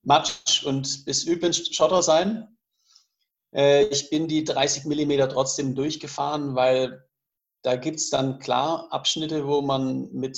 Matsch 0.06 0.64
und 0.64 1.06
bis 1.06 1.26
üblen 1.26 1.54
Schotter 1.54 2.02
sein. 2.02 2.48
Äh, 3.54 3.86
ich 3.86 4.10
bin 4.10 4.28
die 4.28 4.44
30 4.44 4.86
Millimeter 4.86 5.28
trotzdem 5.28 5.76
durchgefahren, 5.76 6.56
weil 6.56 7.04
da 7.64 7.76
gibt 7.76 7.98
es 7.98 8.10
dann 8.10 8.40
klar 8.40 8.88
Abschnitte, 8.92 9.48
wo 9.48 9.62
man 9.62 10.12
mit 10.12 10.38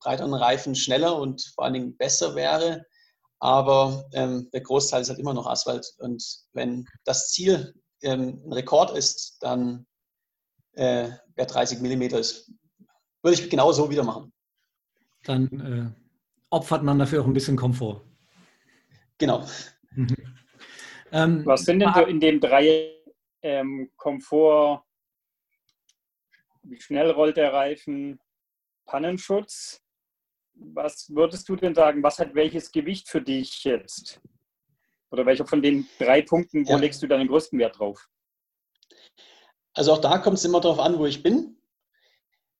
breiteren 0.00 0.34
Reifen 0.34 0.74
schneller 0.74 1.16
und 1.18 1.42
vor 1.54 1.64
allen 1.64 1.74
Dingen 1.74 1.96
besser 1.96 2.34
wäre. 2.34 2.84
Aber 3.38 4.08
ähm, 4.12 4.48
der 4.52 4.62
Großteil 4.62 5.02
ist 5.02 5.08
halt 5.08 5.18
immer 5.18 5.34
noch 5.34 5.46
Asphalt. 5.46 5.86
Und 5.98 6.24
wenn 6.52 6.86
das 7.04 7.30
Ziel 7.30 7.74
ähm, 8.02 8.42
ein 8.44 8.52
Rekord 8.52 8.96
ist, 8.96 9.36
dann 9.40 9.86
äh, 10.72 11.10
wer 11.34 11.46
30 11.46 11.80
Millimeter 11.80 12.18
ist, 12.18 12.50
würde 13.22 13.40
ich 13.40 13.48
genau 13.48 13.72
so 13.72 13.88
wieder 13.90 14.04
machen. 14.04 14.32
Dann 15.24 15.46
äh, 15.60 15.90
opfert 16.50 16.82
man 16.82 16.98
dafür 16.98 17.22
auch 17.22 17.26
ein 17.26 17.32
bisschen 17.32 17.56
Komfort. 17.56 18.02
Genau. 19.18 19.46
Mhm. 19.92 20.16
Ähm, 21.12 21.46
Was 21.46 21.62
sind 21.62 21.80
denn 21.80 21.92
so 21.94 22.04
in 22.04 22.20
den 22.20 22.40
drei 22.40 22.92
ähm, 23.42 23.90
Komfort, 23.96 24.84
wie 26.62 26.80
schnell 26.80 27.10
rollt 27.10 27.36
der 27.36 27.52
Reifen, 27.52 28.20
Pannenschutz? 28.86 29.80
Was 30.54 31.10
würdest 31.14 31.48
du 31.48 31.56
denn 31.56 31.74
sagen, 31.74 32.02
was 32.02 32.18
hat 32.18 32.34
welches 32.34 32.70
Gewicht 32.72 33.08
für 33.08 33.20
dich 33.20 33.64
jetzt? 33.64 34.20
Oder 35.10 35.26
welcher 35.26 35.46
von 35.46 35.62
den 35.62 35.86
drei 35.98 36.22
Punkten, 36.22 36.66
wo 36.66 36.72
ja. 36.72 36.78
legst 36.78 37.02
du 37.02 37.06
deinen 37.06 37.28
größten 37.28 37.58
Wert 37.58 37.78
drauf? 37.78 38.08
Also 39.74 39.92
auch 39.92 40.00
da 40.00 40.18
kommt 40.18 40.38
es 40.38 40.44
immer 40.44 40.60
darauf 40.60 40.80
an, 40.80 40.98
wo 40.98 41.06
ich 41.06 41.22
bin. 41.22 41.55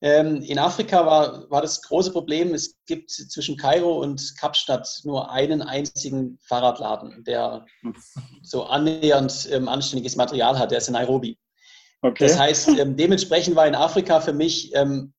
Ähm, 0.02 0.42
in 0.42 0.58
Afrika 0.58 1.06
war, 1.06 1.50
war 1.50 1.62
das 1.62 1.80
große 1.82 2.12
Problem, 2.12 2.52
es 2.52 2.76
gibt 2.86 3.10
zwischen 3.10 3.56
Kairo 3.56 3.98
und 4.00 4.36
Kapstadt 4.38 5.00
nur 5.04 5.30
einen 5.30 5.62
einzigen 5.62 6.38
Fahrradladen, 6.42 7.24
der 7.24 7.64
so 8.42 8.64
annähernd 8.64 9.48
ähm, 9.50 9.68
anständiges 9.68 10.16
Material 10.16 10.58
hat, 10.58 10.70
der 10.70 10.78
ist 10.78 10.88
in 10.88 10.92
Nairobi. 10.92 11.38
Okay. 12.02 12.26
Das 12.26 12.38
heißt, 12.38 12.68
ähm, 12.78 12.96
dementsprechend 12.96 13.56
war 13.56 13.66
in 13.66 13.74
Afrika 13.74 14.20
für 14.20 14.34
mich 14.34 14.74
ähm, 14.74 15.14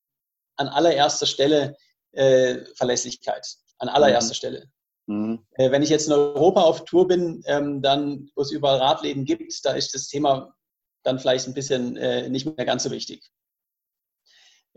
an 0.56 0.68
allererster 0.68 1.26
Stelle 1.26 1.76
äh, 2.12 2.58
Verlässlichkeit, 2.76 3.46
an 3.78 3.88
allererster 3.88 4.32
mhm. 4.32 4.36
Stelle. 4.36 4.70
Mhm. 5.06 5.46
Äh, 5.52 5.70
wenn 5.72 5.82
ich 5.82 5.90
jetzt 5.90 6.06
in 6.06 6.12
Europa 6.12 6.62
auf 6.62 6.84
Tour 6.84 7.08
bin, 7.08 7.42
ähm, 7.46 7.82
dann, 7.82 8.30
wo 8.36 8.42
es 8.42 8.52
überall 8.52 8.78
Radläden 8.78 9.24
gibt, 9.24 9.64
da 9.64 9.72
ist 9.72 9.92
das 9.94 10.06
Thema 10.06 10.54
dann 11.02 11.18
vielleicht 11.18 11.48
ein 11.48 11.54
bisschen 11.54 11.96
äh, 11.96 12.28
nicht 12.28 12.46
mehr 12.46 12.66
ganz 12.66 12.84
so 12.84 12.90
wichtig. 12.90 13.28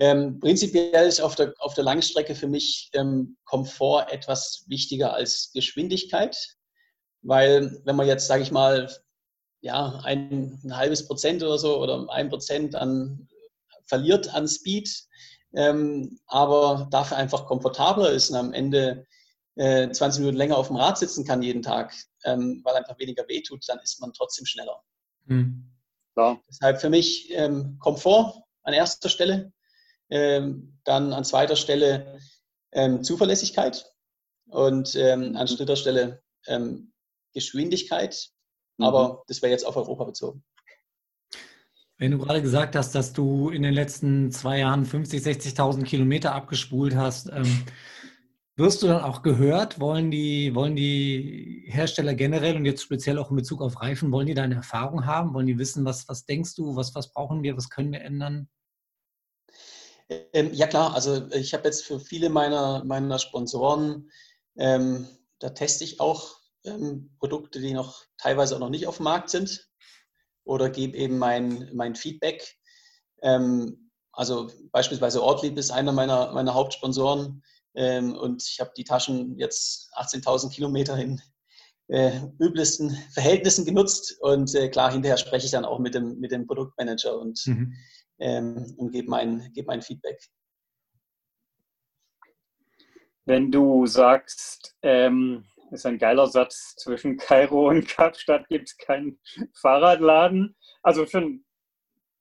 Ähm, 0.02 0.40
prinzipiell 0.40 1.08
ist 1.08 1.22
auf 1.22 1.36
der, 1.36 1.54
auf 1.60 1.76
der 1.76 1.84
Langstrecke 1.84 2.34
für 2.34 2.48
mich 2.48 2.90
ähm, 2.94 3.38
Komfort 3.44 4.08
etwas 4.12 4.66
wichtiger 4.68 5.14
als 5.14 5.52
Geschwindigkeit, 5.54 6.36
weil 7.22 7.80
wenn 7.86 7.96
man 7.96 8.08
jetzt, 8.08 8.26
sage 8.26 8.42
ich 8.42 8.50
mal, 8.52 8.92
ja, 9.62 10.02
ein, 10.04 10.60
ein, 10.64 10.76
halbes 10.76 11.06
Prozent 11.06 11.44
oder 11.44 11.60
so 11.60 11.80
oder 11.80 12.10
ein 12.10 12.30
Prozent 12.30 12.74
an, 12.74 13.30
verliert 13.86 14.34
an 14.34 14.48
Speed, 14.48 14.90
ähm, 15.54 16.20
aber 16.26 16.88
dafür 16.90 17.18
einfach 17.18 17.46
komfortabler 17.46 18.10
ist 18.10 18.32
und 18.32 18.38
am 18.38 18.54
Ende 18.54 19.06
äh, 19.54 19.88
20 19.88 20.22
Minuten 20.22 20.38
länger 20.38 20.58
auf 20.58 20.70
dem 20.70 20.78
Rad 20.78 20.98
sitzen 20.98 21.26
kann 21.26 21.44
jeden 21.44 21.62
Tag, 21.62 21.94
ähm, 22.24 22.62
weil 22.64 22.74
einfach 22.74 22.98
weniger 22.98 23.28
wehtut, 23.28 23.64
dann 23.68 23.78
ist 23.84 24.02
man 24.02 24.14
trotzdem 24.14 24.48
schneller. 24.48 24.82
Mhm. 25.26 25.72
Deshalb 26.50 26.82
für 26.82 26.90
mich 26.90 27.30
ähm, 27.34 27.78
Komfort 27.78 28.42
an 28.64 28.74
erster 28.74 29.08
Stelle, 29.08 29.54
ähm, 30.12 30.78
dann 30.84 31.14
an 31.14 31.24
zweiter 31.24 31.56
Stelle 31.56 32.20
ähm, 32.74 33.04
Zuverlässigkeit 33.04 33.92
und 34.50 34.96
ähm, 34.96 35.36
an 35.36 35.48
dritter 35.48 35.76
Stelle 35.76 36.22
ähm, 36.48 36.94
Geschwindigkeit. 37.34 38.30
Mhm. 38.78 38.86
Aber 38.86 39.24
das 39.28 39.42
wäre 39.42 39.52
jetzt 39.52 39.66
auf 39.66 39.78
Europa 39.78 40.04
bezogen. 40.04 40.44
Wenn 41.98 42.12
du 42.12 42.18
gerade 42.18 42.42
gesagt 42.42 42.76
hast, 42.76 42.96
dass 42.96 43.14
du 43.14 43.50
in 43.50 43.62
den 43.62 43.74
letzten 43.74 44.32
zwei 44.32 44.60
Jahren 44.60 44.86
50, 44.86 45.22
60.000 45.22 45.84
Kilometer 45.84 46.34
abgespult 46.34 46.96
hast, 46.96 47.30
ähm, 47.32 47.64
wirst 48.56 48.82
du 48.82 48.88
dann 48.88 49.04
auch 49.04 49.22
gehört? 49.22 49.80
Wollen 49.80 50.10
die, 50.10 50.56
wollen 50.56 50.76
die 50.76 51.64
Hersteller 51.68 52.16
generell 52.16 52.56
und 52.56 52.66
jetzt 52.66 52.82
speziell 52.82 53.20
auch 53.20 53.30
in 53.30 53.36
Bezug 53.36 53.62
auf 53.62 53.82
Reifen, 53.82 54.12
wollen 54.12 54.26
die 54.26 54.34
deine 54.34 54.56
Erfahrung 54.56 55.06
haben? 55.06 55.36
Wollen 55.36 55.46
die 55.46 55.60
wissen, 55.60 55.86
was, 55.86 56.08
was 56.10 56.26
denkst 56.26 56.56
du, 56.56 56.76
was, 56.76 56.96
was 56.96 57.14
brauchen 57.14 57.44
wir, 57.44 57.56
was 57.56 57.70
können 57.70 57.92
wir 57.92 58.02
ändern? 58.02 58.50
Ähm, 60.34 60.54
ja 60.54 60.68
klar, 60.68 60.94
also 60.94 61.28
ich 61.32 61.54
habe 61.54 61.66
jetzt 61.66 61.86
für 61.86 62.00
viele 62.00 62.30
meiner, 62.30 62.84
meiner 62.84 63.18
Sponsoren, 63.18 64.12
ähm, 64.58 65.08
da 65.40 65.50
teste 65.50 65.86
ich 65.86 66.02
auch 66.02 66.36
ähm, 66.66 67.16
Produkte, 67.20 67.62
die 67.62 67.74
noch 67.74 68.04
teilweise 68.18 68.56
auch 68.56 68.60
noch 68.60 68.70
nicht 68.70 68.88
auf 68.88 68.98
dem 68.98 69.06
Markt 69.06 69.30
sind 69.30 69.70
oder 70.44 70.70
gebe 70.70 70.98
eben 70.98 71.18
mein, 71.18 71.70
mein 71.74 71.96
Feedback. 71.96 72.58
Ähm, 73.22 73.90
also 74.12 74.52
beispielsweise 74.74 75.24
Ortlieb 75.24 75.58
ist 75.58 75.72
einer 75.72 75.94
meiner, 75.94 76.34
meiner 76.34 76.54
Hauptsponsoren 76.54 77.42
ähm, 77.76 78.14
und 78.14 78.44
ich 78.46 78.60
habe 78.60 78.72
die 78.76 78.84
Taschen 78.84 79.38
jetzt 79.38 79.92
18.000 79.96 80.54
Kilometer 80.54 80.98
in 80.98 81.22
äh, 81.88 82.20
übelsten 82.38 82.92
Verhältnissen 83.14 83.64
genutzt 83.64 84.18
und 84.20 84.54
äh, 84.56 84.68
klar, 84.68 84.92
hinterher 84.92 85.18
spreche 85.18 85.46
ich 85.46 85.52
dann 85.52 85.66
auch 85.66 85.80
mit 85.80 85.96
dem, 85.96 86.20
mit 86.20 86.34
dem 86.34 86.48
Produktmanager 86.48 87.18
und 87.18 87.42
mhm 87.46 87.74
ähm, 88.22 88.74
und 88.78 88.92
gebe 88.92 89.10
mein, 89.10 89.52
geb 89.54 89.68
mein 89.68 89.82
Feedback. 89.82 90.20
Wenn 93.26 93.52
du 93.52 93.86
sagst, 93.86 94.76
ähm, 94.82 95.46
ist 95.72 95.86
ein 95.86 95.98
geiler 95.98 96.28
Satz, 96.28 96.76
zwischen 96.76 97.18
Kairo 97.18 97.70
und 97.70 97.88
Kapstadt 97.88 98.48
gibt 98.50 98.70
es 98.70 98.78
keinen 98.78 99.20
Fahrradladen. 99.54 100.56
Also 100.82 101.06
für 101.06 101.20
einen 101.20 101.46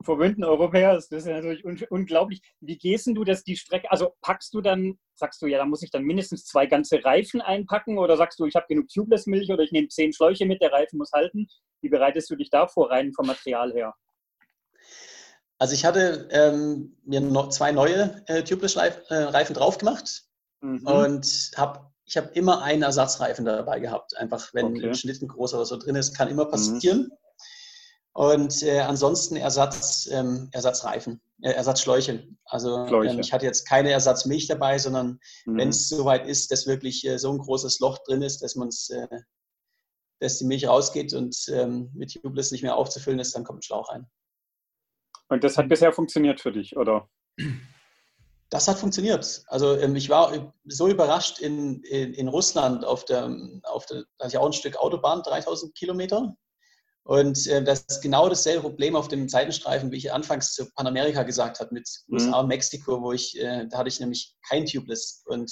verwöhnten 0.03 0.45
Europäer 0.45 0.97
ist 0.97 1.13
das 1.13 1.27
natürlich 1.27 1.65
un 1.65 1.79
unglaublich. 1.91 2.41
Wie 2.61 2.79
gehst 2.79 3.07
du 3.07 3.25
das 3.25 3.45
die 3.45 3.57
Strecke? 3.57 3.91
Also 3.91 4.15
packst 4.23 4.55
du 4.55 4.61
dann, 4.61 4.99
sagst 5.15 5.43
du, 5.43 5.47
ja, 5.47 5.59
da 5.59 5.67
muss 5.67 5.83
ich 5.83 5.91
dann 5.91 6.05
mindestens 6.05 6.47
zwei 6.47 6.67
ganze 6.67 7.05
Reifen 7.05 7.41
einpacken 7.41 7.99
oder 7.99 8.17
sagst 8.17 8.39
du, 8.39 8.47
ich 8.47 8.55
habe 8.55 8.67
genug 8.69 8.89
Tubeless-Milch 8.89 9.51
oder 9.51 9.63
ich 9.63 9.73
nehme 9.73 9.89
zehn 9.89 10.13
Schläuche 10.13 10.47
mit, 10.47 10.63
der 10.63 10.73
Reifen 10.73 10.99
muss 10.99 11.13
halten. 11.13 11.47
Wie 11.83 11.91
bereitest 11.91 12.31
du 12.31 12.37
dich 12.37 12.51
da 12.51 12.67
vor, 12.67 12.91
rein 12.91 13.13
vom 13.13 13.27
Material 13.27 13.73
her? 13.73 13.95
Also 15.61 15.75
ich 15.75 15.85
hatte 15.85 16.27
ähm, 16.31 16.97
mir 17.05 17.21
noch 17.21 17.51
zwei 17.51 17.71
neue 17.71 18.23
äh, 18.29 18.43
Tubeless-Reifen 18.43 19.55
äh, 19.55 19.59
drauf 19.59 19.77
gemacht 19.77 20.23
mhm. 20.63 20.87
und 20.87 21.51
habe 21.55 21.91
ich 22.07 22.17
habe 22.17 22.31
immer 22.33 22.63
einen 22.63 22.83
Ersatzreifen 22.83 23.45
dabei 23.45 23.79
gehabt. 23.79 24.17
Einfach 24.17 24.53
wenn 24.55 24.75
okay. 24.75 24.89
ein 24.89 24.95
Schlitten 24.95 25.29
groß 25.29 25.55
oder 25.55 25.67
so 25.67 25.77
drin 25.77 25.95
ist, 25.95 26.17
kann 26.17 26.29
immer 26.29 26.47
mhm. 26.47 26.51
passieren. 26.51 26.99
Mhm. 26.99 27.13
Und 28.13 28.63
äh, 28.63 28.81
ansonsten 28.81 29.37
Ersatz, 29.37 30.09
ähm, 30.11 30.49
Ersatzreifen, 30.51 31.21
äh, 31.43 31.53
Ersatzschläuche. 31.53 32.27
Also 32.47 32.87
ähm, 32.87 33.21
ich 33.21 33.33
hatte 33.33 33.45
jetzt 33.45 33.69
keine 33.69 33.91
Ersatzmilch 33.91 34.49
dabei, 34.49 34.79
sondern 34.79 35.21
mhm. 35.45 35.59
wenn 35.59 35.69
es 35.69 35.91
soweit 35.91 36.27
ist, 36.27 36.51
dass 36.51 36.67
wirklich 36.67 37.07
äh, 37.07 37.19
so 37.19 37.31
ein 37.31 37.39
großes 37.39 37.81
Loch 37.81 37.99
drin 37.99 38.23
ist, 38.23 38.43
dass 38.43 38.57
man 38.57 38.69
es, 38.69 38.89
äh, 38.89 39.07
dass 40.21 40.39
die 40.39 40.47
Milch 40.47 40.67
rausgeht 40.67 41.13
und 41.13 41.37
ähm, 41.49 41.91
mit 41.95 42.15
Tubeless 42.15 42.51
nicht 42.51 42.63
mehr 42.63 42.77
aufzufüllen 42.77 43.21
ist, 43.21 43.37
dann 43.37 43.45
kommt 43.45 43.61
ein 43.61 43.63
Schlauch 43.63 43.91
rein. 43.91 44.11
Und 45.31 45.45
das 45.45 45.57
hat 45.57 45.69
bisher 45.69 45.93
funktioniert 45.93 46.41
für 46.41 46.53
dich, 46.53 46.77
oder? 46.77 47.09
Das 48.51 48.67
hat 48.67 48.79
funktioniert. 48.79 49.45
Also 49.47 49.77
ähm, 49.79 49.95
ich 49.95 50.11
war 50.11 50.53
so 50.65 50.89
überrascht 50.89 51.39
in, 51.39 51.83
in, 51.85 52.13
in 52.15 52.29
Russland 52.29 52.85
auf 52.85 53.05
der, 53.05 53.35
auf 53.63 53.87
der, 53.87 54.03
da 54.19 54.25
hatte 54.25 54.35
ich 54.35 54.39
auch 54.39 54.47
ein 54.47 54.53
Stück 54.53 54.77
Autobahn, 54.77 55.23
3000 55.23 55.73
Kilometer. 55.75 56.35
Und 57.05 57.47
äh, 57.47 57.63
das 57.63 57.85
ist 57.89 58.03
genau 58.03 58.29
dasselbe 58.29 58.63
Problem 58.63 58.97
auf 58.97 59.07
dem 59.07 59.29
Seitenstreifen, 59.29 59.93
wie 59.93 59.99
ich 59.99 60.13
anfangs 60.13 60.53
zu 60.53 60.69
Panamerika 60.75 61.23
gesagt 61.23 61.61
habe, 61.61 61.73
mit 61.73 61.89
USA 62.11 62.27
mhm. 62.27 62.35
und 62.35 62.49
Mexiko, 62.49 63.01
wo 63.01 63.13
ich, 63.13 63.39
äh, 63.41 63.67
da 63.69 63.79
hatte 63.79 63.89
ich 63.89 64.01
nämlich 64.01 64.35
kein 64.49 64.67
Tubeless 64.67 65.23
und 65.27 65.51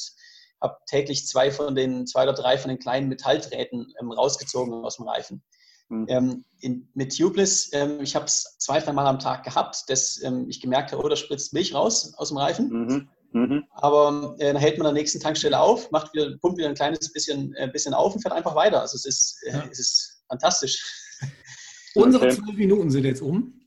habe 0.61 0.77
täglich 0.87 1.27
zwei 1.29 1.53
von 1.53 1.77
den, 1.77 2.05
zwei 2.09 2.25
oder 2.25 2.35
drei 2.35 2.59
von 2.59 2.69
den 2.69 2.81
kleinen 2.81 3.09
Metalldrähten 3.09 3.93
ähm, 4.01 4.11
rausgezogen 4.11 4.85
aus 4.85 4.97
dem 4.97 5.07
Reifen. 5.07 5.45
Mhm. 5.88 6.07
Ähm, 6.09 6.45
in, 6.61 6.88
mit 6.95 7.16
Tubeless, 7.16 7.71
ähm, 7.73 8.00
ich 8.00 8.14
habe 8.14 8.26
es 8.26 8.57
zwei, 8.59 8.80
drei 8.80 8.92
Mal 8.92 9.07
am 9.07 9.18
Tag 9.18 9.45
gehabt, 9.45 9.85
dass 9.88 10.23
ähm, 10.23 10.47
ich 10.49 10.61
gemerkt 10.61 10.92
habe, 10.92 11.02
oh, 11.02 11.09
da 11.09 11.16
spritzt 11.16 11.52
Milch 11.52 11.75
raus 11.75 12.14
aus 12.16 12.28
dem 12.28 12.38
Reifen. 12.38 12.68
Mhm. 12.68 13.09
Mhm. 13.33 13.64
Aber 13.73 14.37
äh, 14.38 14.52
dann 14.52 14.57
hält 14.57 14.78
man 14.78 14.87
an 14.87 14.95
der 14.95 15.02
nächsten 15.02 15.21
Tankstelle 15.21 15.59
auf, 15.59 15.90
macht 15.90 16.12
wieder, 16.14 16.37
pumpt 16.38 16.59
wieder 16.59 16.68
ein 16.68 16.75
kleines 16.75 17.12
bisschen, 17.12 17.54
äh, 17.54 17.68
bisschen 17.68 17.95
auf 17.95 18.14
und 18.14 18.23
fährt 18.23 18.35
einfach 18.35 18.54
weiter. 18.54 18.80
Also 18.80 18.97
es 18.97 19.04
ist, 19.04 19.42
äh, 19.47 19.52
ja. 19.52 19.64
es 19.71 19.78
ist 19.78 20.23
fantastisch. 20.28 20.83
Unsere 21.95 22.26
okay. 22.26 22.37
zwölf 22.37 22.57
Minuten 22.57 22.90
sind 22.90 23.04
jetzt 23.04 23.23
um. 23.23 23.61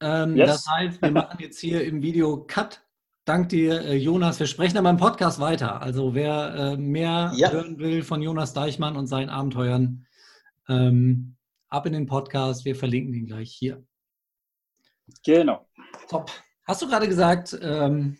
Ähm, 0.00 0.36
yes. 0.36 0.48
Das 0.48 0.66
heißt, 0.66 1.02
wir 1.02 1.10
machen 1.10 1.38
jetzt 1.40 1.58
hier 1.58 1.84
im 1.84 2.02
Video 2.02 2.44
Cut. 2.46 2.82
Dank 3.24 3.50
dir, 3.50 3.82
äh, 3.84 3.96
Jonas. 3.96 4.40
Wir 4.40 4.46
sprechen 4.46 4.78
aber 4.78 4.90
im 4.90 4.96
Podcast 4.96 5.38
weiter. 5.38 5.82
Also 5.82 6.14
wer 6.14 6.54
äh, 6.54 6.76
mehr 6.76 7.32
ja. 7.36 7.50
hören 7.50 7.78
will 7.78 8.02
von 8.02 8.22
Jonas 8.22 8.54
Deichmann 8.54 8.96
und 8.96 9.06
seinen 9.06 9.28
Abenteuern, 9.28 10.06
ähm, 10.68 11.36
ab 11.68 11.86
in 11.86 11.92
den 11.92 12.06
Podcast. 12.06 12.64
Wir 12.64 12.76
verlinken 12.76 13.14
ihn 13.14 13.26
gleich 13.26 13.52
hier. 13.52 13.84
Genau. 15.24 15.66
Top. 16.08 16.30
Hast 16.64 16.82
du 16.82 16.86
gerade 16.86 17.08
gesagt, 17.08 17.58
ähm, 17.62 18.18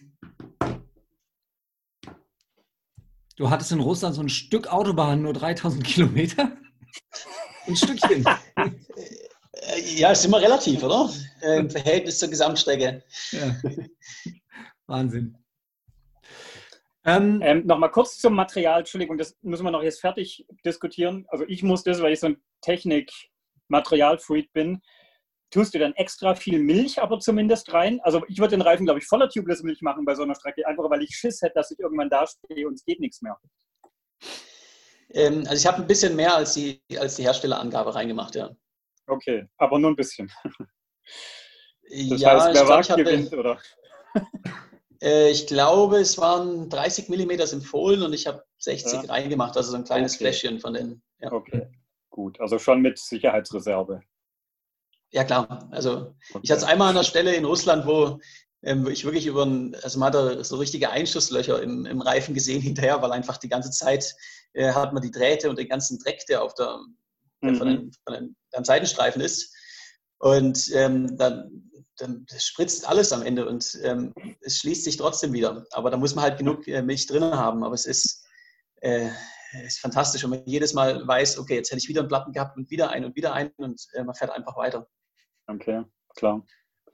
du 3.36 3.50
hattest 3.50 3.72
in 3.72 3.80
Russland 3.80 4.14
so 4.14 4.22
ein 4.22 4.28
Stück 4.28 4.68
Autobahn, 4.68 5.22
nur 5.22 5.34
3000 5.34 5.84
Kilometer? 5.84 6.56
Ein 7.66 7.76
Stückchen. 7.76 8.24
Ja, 9.96 10.12
ist 10.12 10.24
immer 10.24 10.40
relativ, 10.40 10.82
oder? 10.82 11.10
Im 11.42 11.68
Verhältnis 11.68 12.18
zur 12.18 12.28
Gesamtstrecke. 12.28 13.02
Ja. 13.32 13.56
Wahnsinn. 14.86 15.36
Ähm, 17.08 17.40
ähm, 17.42 17.66
Nochmal 17.66 17.90
kurz 17.90 18.18
zum 18.18 18.34
Material, 18.34 18.80
Entschuldigung, 18.80 19.16
das 19.16 19.34
müssen 19.40 19.64
wir 19.64 19.70
noch 19.70 19.82
jetzt 19.82 20.00
fertig 20.00 20.46
diskutieren. 20.64 21.24
Also 21.28 21.46
ich 21.48 21.62
muss 21.62 21.82
das, 21.82 22.02
weil 22.02 22.12
ich 22.12 22.20
so 22.20 22.26
ein 22.26 22.42
Technik-Material-Freak 22.60 24.52
bin, 24.52 24.82
tust 25.50 25.72
du 25.72 25.78
dann 25.78 25.94
extra 25.94 26.34
viel 26.34 26.58
Milch 26.58 27.00
aber 27.00 27.18
zumindest 27.18 27.72
rein? 27.72 27.98
Also 28.02 28.22
ich 28.28 28.38
würde 28.38 28.50
den 28.50 28.60
Reifen, 28.60 28.84
glaube 28.84 29.00
ich, 29.00 29.06
voller 29.06 29.30
Tubeless 29.30 29.62
Milch 29.62 29.80
machen 29.80 30.04
bei 30.04 30.14
so 30.14 30.22
einer 30.22 30.34
Strecke, 30.34 30.66
einfach 30.66 30.90
weil 30.90 31.02
ich 31.02 31.16
Schiss 31.16 31.40
hätte, 31.40 31.54
dass 31.54 31.70
ich 31.70 31.78
irgendwann 31.78 32.10
da 32.10 32.26
stehe 32.26 32.68
und 32.68 32.74
es 32.74 32.84
geht 32.84 33.00
nichts 33.00 33.22
mehr. 33.22 33.38
Ähm, 35.14 35.44
also 35.48 35.54
ich 35.54 35.66
habe 35.66 35.78
ein 35.78 35.86
bisschen 35.86 36.14
mehr 36.14 36.34
als 36.34 36.52
die, 36.52 36.82
als 36.98 37.16
die 37.16 37.22
Herstellerangabe 37.22 37.94
reingemacht, 37.94 38.34
ja. 38.34 38.50
Okay, 39.06 39.46
aber 39.56 39.78
nur 39.78 39.92
ein 39.92 39.96
bisschen. 39.96 40.30
Das 41.90 42.20
ja, 42.20 42.34
heißt, 42.34 42.46
wer 42.48 42.52
glaub, 42.52 42.68
wagt, 42.68 42.96
gewinnt, 42.96 43.32
oder? 43.32 43.58
Äh, 45.02 45.30
ich 45.30 45.46
glaube, 45.46 45.98
es 45.98 46.18
waren 46.18 46.68
30 46.68 47.08
mm 47.08 47.30
im 47.52 47.62
Fohlen 47.62 48.02
und 48.02 48.12
ich 48.12 48.26
habe 48.26 48.42
60 48.58 48.92
ja. 48.92 49.00
reingemacht, 49.02 49.56
also 49.56 49.70
so 49.70 49.76
ein 49.76 49.84
kleines 49.84 50.14
okay. 50.14 50.24
Fläschchen 50.24 50.60
von 50.60 50.74
den. 50.74 51.02
Ja. 51.20 51.32
Okay, 51.32 51.68
gut. 52.10 52.40
Also 52.40 52.58
schon 52.58 52.80
mit 52.80 52.98
Sicherheitsreserve. 52.98 54.00
Ja, 55.10 55.24
klar. 55.24 55.68
Also 55.70 56.14
okay. 56.30 56.40
ich 56.42 56.50
hatte 56.50 56.62
es 56.62 56.68
einmal 56.68 56.90
an 56.90 56.96
der 56.96 57.04
Stelle 57.04 57.34
in 57.34 57.44
Russland, 57.44 57.86
wo 57.86 58.20
ähm, 58.62 58.86
ich 58.88 59.04
wirklich 59.04 59.26
über 59.26 59.44
ein, 59.44 59.74
also 59.82 59.98
man 59.98 60.08
hat 60.08 60.14
da 60.14 60.44
so 60.44 60.56
richtige 60.56 60.90
Einschusslöcher 60.90 61.62
im, 61.62 61.86
im 61.86 62.00
Reifen 62.00 62.34
gesehen 62.34 62.60
hinterher, 62.60 63.00
weil 63.00 63.12
einfach 63.12 63.38
die 63.38 63.48
ganze 63.48 63.70
Zeit 63.70 64.14
äh, 64.52 64.72
hat 64.72 64.92
man 64.92 65.02
die 65.02 65.10
Drähte 65.10 65.48
und 65.48 65.58
den 65.58 65.68
ganzen 65.68 65.98
Dreck, 65.98 66.26
der 66.26 66.42
auf 66.42 66.54
der, 66.54 66.78
mhm. 67.40 67.56
von, 67.56 67.68
den, 67.68 67.92
von 68.04 68.14
den, 68.14 68.36
am 68.52 68.64
Seitenstreifen 68.64 69.22
ist. 69.22 69.54
Und 70.18 70.70
ähm, 70.74 71.16
dann, 71.16 71.67
dann 71.98 72.26
spritzt 72.36 72.88
alles 72.88 73.12
am 73.12 73.22
Ende 73.22 73.48
und 73.48 73.78
ähm, 73.82 74.14
es 74.40 74.58
schließt 74.58 74.84
sich 74.84 74.96
trotzdem 74.96 75.32
wieder. 75.32 75.66
Aber 75.72 75.90
da 75.90 75.96
muss 75.96 76.14
man 76.14 76.24
halt 76.24 76.38
genug 76.38 76.66
äh, 76.68 76.82
Milch 76.82 77.06
drin 77.06 77.24
haben. 77.24 77.64
Aber 77.64 77.74
es 77.74 77.86
ist, 77.86 78.26
äh, 78.80 79.08
ist 79.64 79.80
fantastisch, 79.80 80.22
wenn 80.22 80.30
man 80.30 80.42
jedes 80.46 80.74
Mal 80.74 81.06
weiß, 81.06 81.38
okay, 81.38 81.56
jetzt 81.56 81.70
hätte 81.70 81.80
ich 81.80 81.88
wieder 81.88 82.00
einen 82.00 82.08
Platten 82.08 82.32
gehabt 82.32 82.56
und 82.56 82.70
wieder 82.70 82.90
einen 82.90 83.06
und 83.06 83.16
wieder 83.16 83.32
einen 83.32 83.50
und 83.56 83.86
äh, 83.94 84.04
man 84.04 84.14
fährt 84.14 84.30
einfach 84.30 84.56
weiter. 84.56 84.86
Okay, 85.46 85.84
klar. 86.16 86.44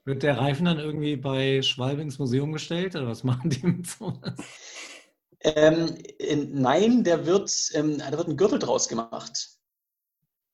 Wird 0.05 0.23
der 0.23 0.37
Reifen 0.37 0.65
dann 0.65 0.79
irgendwie 0.79 1.15
bei 1.15 1.61
Schwalbings 1.61 2.19
Museum 2.19 2.53
gestellt 2.53 2.95
oder 2.95 3.07
was 3.07 3.23
machen 3.23 3.49
die 3.49 3.65
mit 3.65 3.87
sowas? 3.87 4.35
Ähm, 5.41 5.97
nein, 6.53 7.03
der 7.03 7.25
wird, 7.25 7.51
ähm, 7.73 7.99
da 7.99 8.11
wird 8.11 8.27
ein 8.27 8.37
Gürtel 8.37 8.59
draus 8.59 8.87
gemacht. 8.87 9.49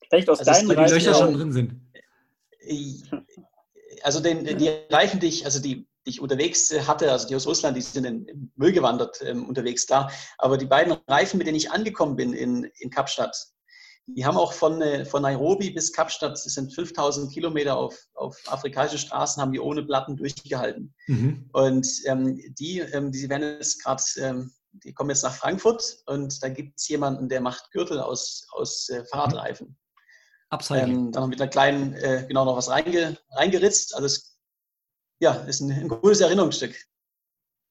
Echt 0.10 0.30
aus 0.30 0.40
also 0.40 0.52
deinen 0.52 0.72
Reifen? 0.72 1.00
Die 1.00 1.06
Löcher 1.06 1.14
schon 1.14 1.34
drin 1.34 1.52
sind. 1.52 1.82
Also 4.04 4.20
den, 4.20 4.58
die 4.58 4.70
Reifen, 4.90 5.20
die 5.20 5.28
ich, 5.28 5.46
also 5.46 5.60
die, 5.60 5.88
die 6.06 6.10
ich 6.10 6.22
unterwegs 6.22 6.74
hatte, 6.88 7.12
also 7.12 7.28
die 7.28 7.36
aus 7.36 7.48
Russland, 7.48 7.78
die 7.78 7.82
sind 7.82 8.06
in, 8.06 8.26
in 8.26 8.52
Müll 8.56 8.72
gewandert 8.72 9.22
ähm, 9.26 9.48
unterwegs, 9.48 9.86
klar. 9.86 10.12
Aber 10.38 10.58
die 10.58 10.66
beiden 10.66 10.98
Reifen, 11.08 11.38
mit 11.38 11.48
denen 11.48 11.58
ich 11.58 11.72
angekommen 11.72 12.16
bin 12.16 12.34
in, 12.34 12.64
in 12.80 12.90
Kapstadt, 12.90 13.36
die 14.08 14.26
haben 14.26 14.38
auch 14.38 14.54
von, 14.54 14.82
äh, 14.82 15.06
von 15.06 15.22
Nairobi 15.22 15.70
bis 15.72 15.94
Kapstadt, 15.94 16.34
das 16.34 16.44
sind 16.44 16.74
5000 16.74 17.32
Kilometer 17.32 17.78
auf, 17.78 18.08
auf 18.14 18.38
afrikanische 18.48 18.98
Straßen, 18.98 19.42
haben 19.42 19.52
die 19.52 19.60
ohne 19.60 19.84
Platten 19.84 20.18
durchgehalten. 20.18 20.94
Mhm. 21.08 21.50
Und 21.54 21.88
ähm, 22.06 22.40
die, 22.60 22.80
ähm, 22.80 23.12
die 23.12 23.30
werden 23.30 23.58
jetzt 23.58 23.84
gerade, 23.84 24.04
ähm, 24.18 24.52
die 24.72 24.94
kommen 24.94 25.10
jetzt 25.10 25.24
nach 25.24 25.36
Frankfurt 25.36 25.98
und 26.08 26.42
da 26.42 26.50
gibt 26.50 26.80
es 26.80 26.88
jemanden, 26.88 27.30
der 27.30 27.42
macht 27.42 27.72
Gürtel 27.72 28.00
aus, 28.00 28.48
aus 28.52 28.90
äh, 28.90 29.04
Fahrradreifen. 29.06 29.78
Ähm, 30.52 31.12
dann 31.12 31.24
noch 31.24 31.30
mit 31.30 31.42
einer 31.42 31.50
kleinen, 31.50 31.94
äh, 31.94 32.26
genau 32.28 32.46
noch 32.46 32.58
was 32.58 32.70
reinge, 32.70 33.18
reingeritzt. 33.32 33.96
Also 33.96 34.06
es, 34.06 34.38
ja, 35.20 35.34
ist 35.34 35.62
ein, 35.62 35.72
ein 35.72 35.88
cooles 35.88 36.20
Erinnerungsstück. 36.20 36.76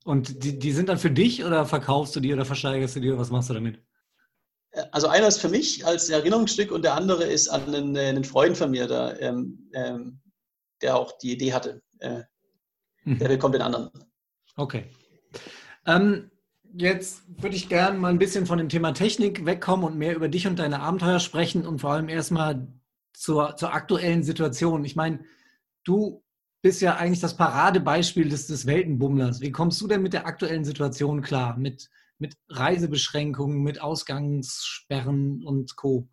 Und 0.04 0.42
die, 0.42 0.58
die 0.58 0.72
sind 0.72 0.88
dann 0.88 0.98
für 0.98 1.10
dich 1.10 1.44
oder 1.44 1.66
verkaufst 1.66 2.16
du 2.16 2.20
die 2.20 2.32
oder 2.32 2.44
versteigerst 2.44 2.96
du 2.96 3.00
die 3.00 3.10
oder 3.10 3.20
was 3.20 3.30
machst 3.30 3.50
du 3.50 3.54
damit? 3.54 3.82
Also 4.92 5.08
einer 5.08 5.26
ist 5.26 5.40
für 5.40 5.48
mich 5.48 5.84
als 5.84 6.08
Erinnerungsstück 6.08 6.70
und 6.70 6.82
der 6.82 6.94
andere 6.94 7.24
ist 7.24 7.48
an 7.48 7.74
einen, 7.74 7.96
äh, 7.96 8.06
einen 8.06 8.24
Freund 8.24 8.56
von 8.56 8.70
mir, 8.70 8.86
der, 8.86 9.20
ähm, 9.20 9.68
ähm, 9.74 10.20
der 10.80 10.96
auch 10.96 11.18
die 11.18 11.32
Idee 11.32 11.52
hatte. 11.52 11.82
Äh, 11.98 12.22
mhm. 13.04 13.18
Der 13.18 13.28
bekommt 13.28 13.54
den 13.54 13.62
anderen. 13.62 13.90
Okay. 14.56 14.86
Ähm, 15.86 16.30
jetzt 16.74 17.22
würde 17.28 17.56
ich 17.56 17.68
gerne 17.68 17.98
mal 17.98 18.08
ein 18.08 18.18
bisschen 18.18 18.46
von 18.46 18.58
dem 18.58 18.68
Thema 18.68 18.92
Technik 18.92 19.44
wegkommen 19.46 19.86
und 19.86 19.98
mehr 19.98 20.14
über 20.14 20.28
dich 20.28 20.46
und 20.46 20.58
deine 20.58 20.80
Abenteuer 20.80 21.20
sprechen 21.20 21.66
und 21.66 21.80
vor 21.80 21.92
allem 21.92 22.08
erstmal 22.08 22.68
zur, 23.12 23.56
zur 23.56 23.74
aktuellen 23.74 24.22
Situation. 24.22 24.84
Ich 24.84 24.96
meine, 24.96 25.20
du 25.84 26.22
bist 26.62 26.80
ja 26.80 26.96
eigentlich 26.96 27.20
das 27.20 27.36
Paradebeispiel 27.36 28.28
des, 28.28 28.46
des 28.46 28.66
Weltenbummlers. 28.66 29.40
Wie 29.40 29.52
kommst 29.52 29.80
du 29.80 29.88
denn 29.88 30.02
mit 30.02 30.12
der 30.12 30.26
aktuellen 30.26 30.64
Situation 30.64 31.22
klar? 31.22 31.56
Mit 31.56 31.90
mit 32.20 32.36
Reisebeschränkungen, 32.48 33.62
mit 33.62 33.80
Ausgangssperren 33.80 35.42
und 35.44 35.74
Co. 35.76 36.08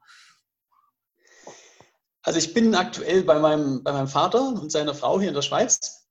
Also 2.21 2.39
ich 2.39 2.53
bin 2.53 2.73
aktuell 2.75 3.23
bei 3.23 3.39
meinem, 3.39 3.83
bei 3.83 3.91
meinem 3.91 4.07
Vater 4.07 4.49
und 4.49 4.71
seiner 4.71 4.95
Frau 4.95 5.19
hier 5.19 5.29
in 5.29 5.35
der 5.35 5.41
Schweiz. 5.41 6.06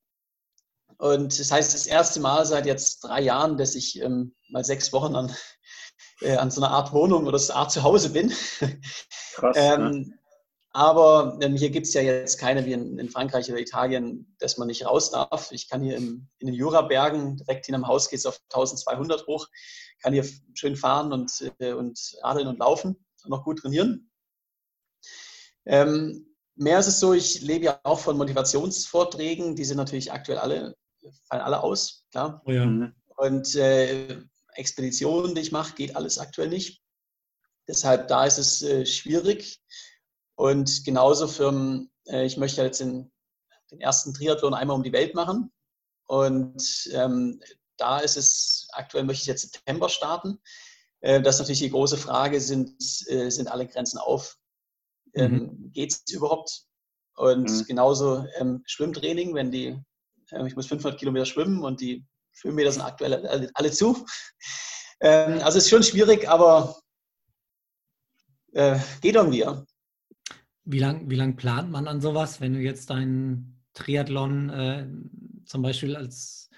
Und 0.98 1.38
das 1.38 1.50
heißt, 1.50 1.74
das 1.74 1.86
erste 1.86 2.20
Mal 2.20 2.46
seit 2.46 2.66
jetzt 2.66 3.00
drei 3.00 3.20
Jahren, 3.20 3.56
dass 3.56 3.74
ich 3.74 4.00
ähm, 4.00 4.34
mal 4.48 4.64
sechs 4.64 4.92
Wochen 4.92 5.14
an, 5.14 5.34
äh, 6.20 6.36
an 6.36 6.50
so 6.50 6.62
einer 6.62 6.70
Art 6.70 6.92
Wohnung 6.92 7.26
oder 7.26 7.38
so 7.38 7.52
einer 7.52 7.62
Art 7.62 7.72
Zuhause 7.72 8.10
bin. 8.10 8.32
Krass, 9.34 9.56
ähm, 9.58 9.90
ne? 9.90 10.18
Aber 10.76 11.38
ähm, 11.40 11.56
hier 11.56 11.70
gibt 11.70 11.86
es 11.86 11.94
ja 11.94 12.02
jetzt 12.02 12.38
keine 12.38 12.66
wie 12.66 12.74
in, 12.74 12.98
in, 12.98 13.08
Frankreich 13.08 13.50
oder 13.50 13.58
Italien, 13.58 14.36
dass 14.40 14.58
man 14.58 14.66
nicht 14.66 14.84
raus 14.84 15.10
darf. 15.10 15.50
Ich 15.50 15.70
kann 15.70 15.82
hier 15.82 15.96
im, 15.96 16.28
in 16.38 16.48
den 16.48 16.54
Jurabergen, 16.54 17.38
direkt 17.38 17.64
hinterm 17.64 17.86
Haus 17.86 18.10
geht 18.10 18.18
es 18.18 18.26
auf 18.26 18.38
1200 18.52 19.26
hoch, 19.26 19.48
kann 20.02 20.12
hier 20.12 20.26
schön 20.52 20.76
fahren 20.76 21.14
und, 21.14 21.50
äh, 21.60 21.72
und 21.72 21.98
radeln 22.22 22.46
und 22.46 22.58
laufen 22.58 23.02
und 23.24 23.30
noch 23.30 23.42
gut 23.42 23.60
trainieren. 23.60 24.10
Ähm, 25.64 26.36
mehr 26.56 26.78
ist 26.78 26.88
es 26.88 27.00
so, 27.00 27.14
ich 27.14 27.40
lebe 27.40 27.64
ja 27.64 27.80
auch 27.82 28.00
von 28.00 28.18
Motivationsvorträgen, 28.18 29.56
die 29.56 29.64
sind 29.64 29.78
natürlich 29.78 30.12
aktuell 30.12 30.36
alle, 30.36 30.76
fallen 31.24 31.42
alle 31.42 31.62
aus, 31.62 32.04
klar. 32.10 32.42
Oh 32.44 32.52
ja. 32.52 32.64
Mhm. 32.64 32.94
Und 33.16 33.54
äh, 33.54 34.18
Expeditionen, 34.54 35.34
die 35.34 35.40
ich 35.40 35.52
mache, 35.52 35.74
geht 35.74 35.96
alles 35.96 36.18
aktuell 36.18 36.48
nicht. 36.48 36.82
Deshalb 37.68 38.08
da 38.08 38.24
ist 38.24 38.38
es 38.38 38.62
äh, 38.62 38.86
schwierig. 38.86 39.60
Und 40.36 40.84
genauso 40.84 41.26
für, 41.26 41.86
äh, 42.06 42.24
ich 42.24 42.36
möchte 42.36 42.62
jetzt 42.62 42.80
den, 42.80 43.10
den, 43.70 43.80
ersten 43.80 44.14
Triathlon 44.14 44.54
einmal 44.54 44.76
um 44.76 44.82
die 44.82 44.92
Welt 44.92 45.14
machen. 45.14 45.52
Und 46.06 46.88
ähm, 46.92 47.40
da 47.76 47.98
ist 47.98 48.16
es, 48.16 48.68
aktuell 48.72 49.04
möchte 49.04 49.22
ich 49.22 49.26
jetzt 49.26 49.52
September 49.52 49.88
starten. 49.88 50.40
Äh, 51.00 51.20
das 51.22 51.36
ist 51.36 51.40
natürlich 51.40 51.60
die 51.60 51.70
große 51.70 51.96
Frage, 51.96 52.40
sind, 52.40 52.80
äh, 53.08 53.30
sind 53.30 53.48
alle 53.48 53.66
Grenzen 53.66 53.98
auf? 53.98 54.38
Ähm, 55.14 55.32
mhm. 55.32 55.72
Geht 55.72 55.92
es 55.92 56.12
überhaupt? 56.12 56.66
Und 57.16 57.50
mhm. 57.50 57.64
genauso 57.64 58.26
ähm, 58.36 58.62
Schwimmtraining, 58.66 59.34
wenn 59.34 59.50
die, 59.50 59.78
ich 60.46 60.56
muss 60.56 60.66
500 60.66 60.98
Kilometer 60.98 61.26
schwimmen 61.26 61.62
und 61.62 61.80
die 61.80 62.04
Schwimmmeter 62.32 62.72
sind 62.72 62.82
aktuell 62.82 63.14
alle, 63.26 63.50
alle 63.54 63.70
zu. 63.70 64.06
Ähm, 65.00 65.40
also 65.42 65.58
es 65.58 65.64
ist 65.64 65.70
schon 65.70 65.82
schwierig, 65.82 66.28
aber 66.28 66.76
äh, 68.52 68.78
geht 69.00 69.14
irgendwie. 69.14 69.40
Ja. 69.40 69.64
Wie 70.64 70.78
lange 70.78 71.08
wie 71.08 71.14
lang 71.14 71.36
plant 71.36 71.70
man 71.70 71.86
an 71.86 72.00
sowas, 72.00 72.40
wenn 72.40 72.54
du 72.54 72.60
jetzt 72.60 72.90
deinen 72.90 73.62
Triathlon 73.74 74.50
äh, 74.50 74.88
zum 75.44 75.62
Beispiel 75.62 75.94
als 75.96 76.50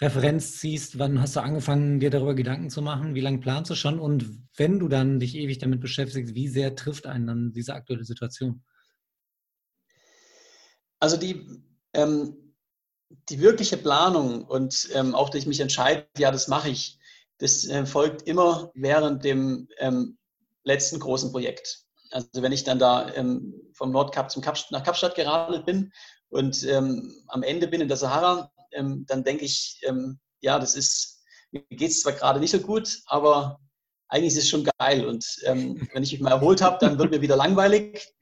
Referenz 0.00 0.58
ziehst? 0.58 0.98
Wann 0.98 1.20
hast 1.20 1.36
du 1.36 1.40
angefangen, 1.40 2.00
dir 2.00 2.10
darüber 2.10 2.34
Gedanken 2.34 2.70
zu 2.70 2.82
machen? 2.82 3.14
Wie 3.14 3.20
lange 3.20 3.38
planst 3.38 3.70
du 3.70 3.74
schon? 3.74 3.98
Und 3.98 4.26
wenn 4.56 4.78
du 4.78 4.88
dann 4.88 5.20
dich 5.20 5.34
ewig 5.36 5.58
damit 5.58 5.80
beschäftigst, 5.80 6.34
wie 6.34 6.48
sehr 6.48 6.74
trifft 6.74 7.06
einen 7.06 7.26
dann 7.26 7.52
diese 7.52 7.74
aktuelle 7.74 8.04
Situation? 8.04 8.62
Also 10.98 11.16
die, 11.16 11.46
ähm, 11.94 12.36
die 13.28 13.40
wirkliche 13.40 13.76
Planung 13.76 14.44
und 14.44 14.88
ähm, 14.94 15.14
auch, 15.14 15.30
dass 15.30 15.40
ich 15.40 15.46
mich 15.46 15.60
entscheide, 15.60 16.06
ja, 16.16 16.30
das 16.30 16.48
mache 16.48 16.68
ich, 16.68 16.98
das 17.38 17.66
äh, 17.66 17.86
folgt 17.86 18.22
immer 18.22 18.70
während 18.74 19.24
dem 19.24 19.68
ähm, 19.78 20.18
letzten 20.64 21.00
großen 21.00 21.32
Projekt. 21.32 21.84
Also 22.10 22.42
wenn 22.42 22.52
ich 22.52 22.64
dann 22.64 22.78
da 22.78 23.12
ähm, 23.14 23.54
vom 23.72 23.90
Nordkap 23.92 24.30
zum 24.30 24.42
Kap, 24.42 24.58
nach 24.70 24.84
Kapstadt 24.84 25.14
geradelt 25.14 25.66
bin 25.66 25.92
und 26.28 26.64
ähm, 26.64 27.12
am 27.28 27.42
Ende 27.42 27.68
bin 27.68 27.80
in 27.80 27.88
der 27.88 27.96
Sahara, 27.96 28.50
ähm, 28.72 29.04
dann 29.06 29.24
denke 29.24 29.44
ich, 29.44 29.80
ähm, 29.84 30.18
ja, 30.40 30.58
das 30.58 30.76
ist, 30.76 31.22
mir 31.50 31.62
geht 31.70 31.90
es 31.90 32.02
zwar 32.02 32.12
gerade 32.12 32.40
nicht 32.40 32.50
so 32.50 32.60
gut, 32.60 33.00
aber 33.06 33.58
eigentlich 34.08 34.34
ist 34.34 34.44
es 34.44 34.48
schon 34.48 34.68
geil. 34.78 35.06
Und 35.06 35.24
wenn 35.44 36.02
ich 36.02 36.12
mich 36.12 36.20
mal 36.20 36.30
erholt 36.30 36.60
habe, 36.62 36.78
dann 36.80 36.98
wird 36.98 37.12
mir 37.12 37.20
wieder 37.20 37.36
langweilig. 37.36 38.12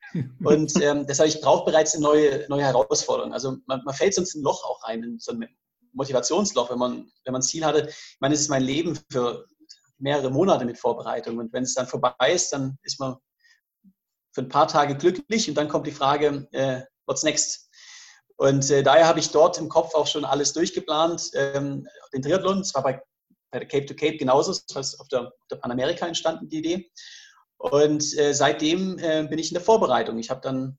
Und 0.43 0.73
ähm, 0.83 1.07
deshalb, 1.07 1.29
ich 1.29 1.41
brauche 1.41 1.71
bereits 1.71 1.95
eine 1.95 2.03
neue, 2.03 2.49
neue 2.49 2.65
Herausforderung. 2.65 3.33
Also 3.33 3.57
man, 3.67 3.83
man 3.85 3.95
fällt 3.95 4.15
sonst 4.15 4.35
ein 4.35 4.43
Loch 4.43 4.65
auch 4.65 4.83
rein, 4.85 5.03
in 5.03 5.19
so 5.19 5.33
ein 5.33 5.47
Motivationsloch, 5.93 6.71
wenn 6.71 6.79
man, 6.79 7.11
wenn 7.25 7.33
man 7.33 7.41
ein 7.41 7.43
Ziel 7.43 7.65
hatte. 7.65 7.89
Ich 7.89 8.17
meine, 8.21 8.35
es 8.35 8.41
ist 8.41 8.49
mein 8.49 8.63
Leben 8.63 8.99
für 9.11 9.45
mehrere 9.99 10.31
Monate 10.31 10.65
mit 10.65 10.79
Vorbereitung. 10.79 11.39
Und 11.39 11.53
wenn 11.53 11.65
es 11.65 11.75
dann 11.75 11.87
vorbei 11.87 12.33
ist, 12.33 12.53
dann 12.53 12.79
ist 12.83 13.01
man 13.01 13.17
für 14.33 14.43
ein 14.43 14.49
paar 14.49 14.69
Tage 14.69 14.97
glücklich 14.97 15.49
und 15.49 15.57
dann 15.57 15.69
kommt 15.69 15.87
die 15.87 15.93
Frage, 15.93 16.49
äh, 16.53 16.83
what's 17.07 17.23
next? 17.23 17.69
Und 18.37 18.71
äh, 18.71 18.83
daher 18.85 19.07
habe 19.07 19.19
ich 19.19 19.31
dort 19.31 19.59
im 19.59 19.69
Kopf 19.69 19.95
auch 19.95 20.07
schon 20.07 20.25
alles 20.25 20.53
durchgeplant. 20.53 21.31
Ähm, 21.35 21.89
den 22.13 22.23
Triathlon, 22.23 22.63
zwar 22.63 22.85
bei, 22.85 23.03
bei 23.51 23.59
der 23.59 23.69
Cape 23.69 23.87
to 23.87 23.95
Cape 23.95 24.17
genauso, 24.17 24.53
das 24.53 24.65
heißt 24.75 25.01
auf 25.01 25.09
der, 25.09 25.23
auf 25.23 25.49
der 25.51 25.57
Panamerika 25.57 26.07
entstanden 26.07 26.49
die 26.49 26.59
Idee. 26.59 26.91
Und 27.59 28.17
äh, 28.17 28.33
seitdem 28.35 28.99
äh, 28.99 29.27
bin 29.29 29.39
ich 29.39 29.51
in 29.51 29.55
der 29.55 29.63
Vorbereitung. 29.63 30.19
Ich 30.19 30.31
habe 30.31 30.41
dann 30.41 30.79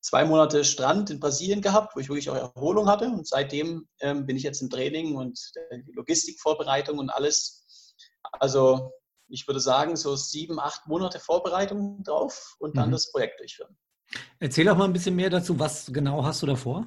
zwei 0.00 0.24
Monate 0.24 0.64
Strand 0.64 1.10
in 1.10 1.18
Brasilien 1.18 1.60
gehabt, 1.60 1.96
wo 1.96 2.00
ich 2.00 2.08
wirklich 2.08 2.30
auch 2.30 2.36
Erholung 2.36 2.88
hatte. 2.88 3.06
Und 3.06 3.26
seitdem 3.26 3.88
ähm, 4.00 4.26
bin 4.26 4.36
ich 4.36 4.42
jetzt 4.42 4.62
im 4.62 4.70
Training 4.70 5.16
und 5.16 5.38
äh, 5.70 5.78
Logistikvorbereitung 5.92 6.98
und 6.98 7.10
alles. 7.10 7.94
Also 8.32 8.92
ich 9.28 9.46
würde 9.48 9.60
sagen, 9.60 9.96
so 9.96 10.14
sieben, 10.14 10.60
acht 10.60 10.86
Monate 10.86 11.18
Vorbereitung 11.18 12.02
drauf 12.04 12.56
und 12.58 12.76
dann 12.76 12.88
mhm. 12.88 12.92
das 12.92 13.10
Projekt 13.10 13.40
durchführen. 13.40 13.76
Erzähl 14.38 14.66
doch 14.66 14.76
mal 14.76 14.84
ein 14.84 14.92
bisschen 14.92 15.16
mehr 15.16 15.30
dazu. 15.30 15.58
Was 15.58 15.86
genau 15.92 16.22
hast 16.22 16.42
du 16.42 16.46
davor? 16.46 16.86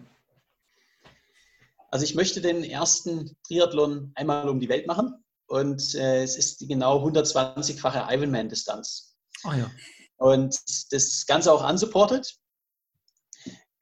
Also 1.90 2.06
ich 2.06 2.16
möchte 2.16 2.42
den 2.42 2.64
ersten 2.64 3.36
Triathlon 3.48 4.12
einmal 4.16 4.48
um 4.50 4.60
die 4.60 4.70
Welt 4.70 4.88
machen 4.88 5.24
und 5.48 5.96
äh, 5.96 6.24
es 6.24 6.38
ist 6.38 6.62
die 6.62 6.68
genau 6.68 7.06
120-fache 7.06 8.14
Ironman-Distanz. 8.14 9.07
Ah 9.44 9.56
ja. 9.56 9.72
Und 10.18 10.60
das 10.92 11.26
Ganze 11.28 11.52
auch 11.52 11.68
unsupported. 11.68 12.38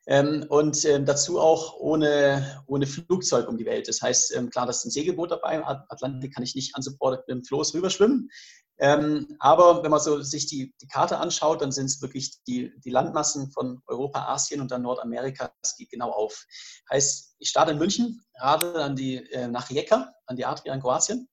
Ähm, 0.07 0.45
und 0.49 0.85
ähm, 0.85 1.05
dazu 1.05 1.39
auch 1.39 1.79
ohne, 1.79 2.63
ohne 2.67 2.85
Flugzeug 2.85 3.47
um 3.47 3.57
die 3.57 3.65
Welt. 3.65 3.87
Das 3.87 4.01
heißt, 4.01 4.35
ähm, 4.35 4.51
klar, 4.51 4.65
da 4.65 4.69
ist 4.69 4.85
ein 4.85 4.91
Segelboot 4.91 5.31
dabei. 5.31 5.65
Atlantik 5.65 6.33
kann 6.33 6.43
ich 6.43 6.53
nicht 6.53 6.75
unsupported 6.77 7.27
mit 7.27 7.37
dem 7.37 7.43
Floß 7.43 7.73
rüberschwimmen. 7.73 8.29
Ähm, 8.77 9.35
aber 9.39 9.83
wenn 9.83 9.91
man 9.91 10.01
so 10.01 10.21
sich 10.21 10.47
die, 10.47 10.75
die 10.81 10.87
Karte 10.87 11.17
anschaut, 11.17 11.61
dann 11.61 11.71
sind 11.71 11.85
es 11.85 12.01
wirklich 12.01 12.43
die, 12.43 12.73
die 12.81 12.89
Landmassen 12.89 13.51
von 13.51 13.81
Europa, 13.87 14.27
Asien 14.27 14.61
und 14.61 14.69
dann 14.69 14.81
Nordamerika. 14.81 15.51
Das 15.61 15.75
geht 15.77 15.89
genau 15.89 16.11
auf. 16.11 16.45
Heißt, 16.91 17.35
ich 17.39 17.49
starte 17.49 17.71
in 17.71 17.79
München, 17.79 18.23
radel 18.35 18.75
an 18.75 18.95
die, 18.95 19.15
äh, 19.31 19.47
nach 19.47 19.69
Rijeka, 19.69 20.13
an 20.27 20.35
die 20.35 20.45
Adria 20.45 20.73
in 20.73 20.81
Kroatien. 20.81 21.27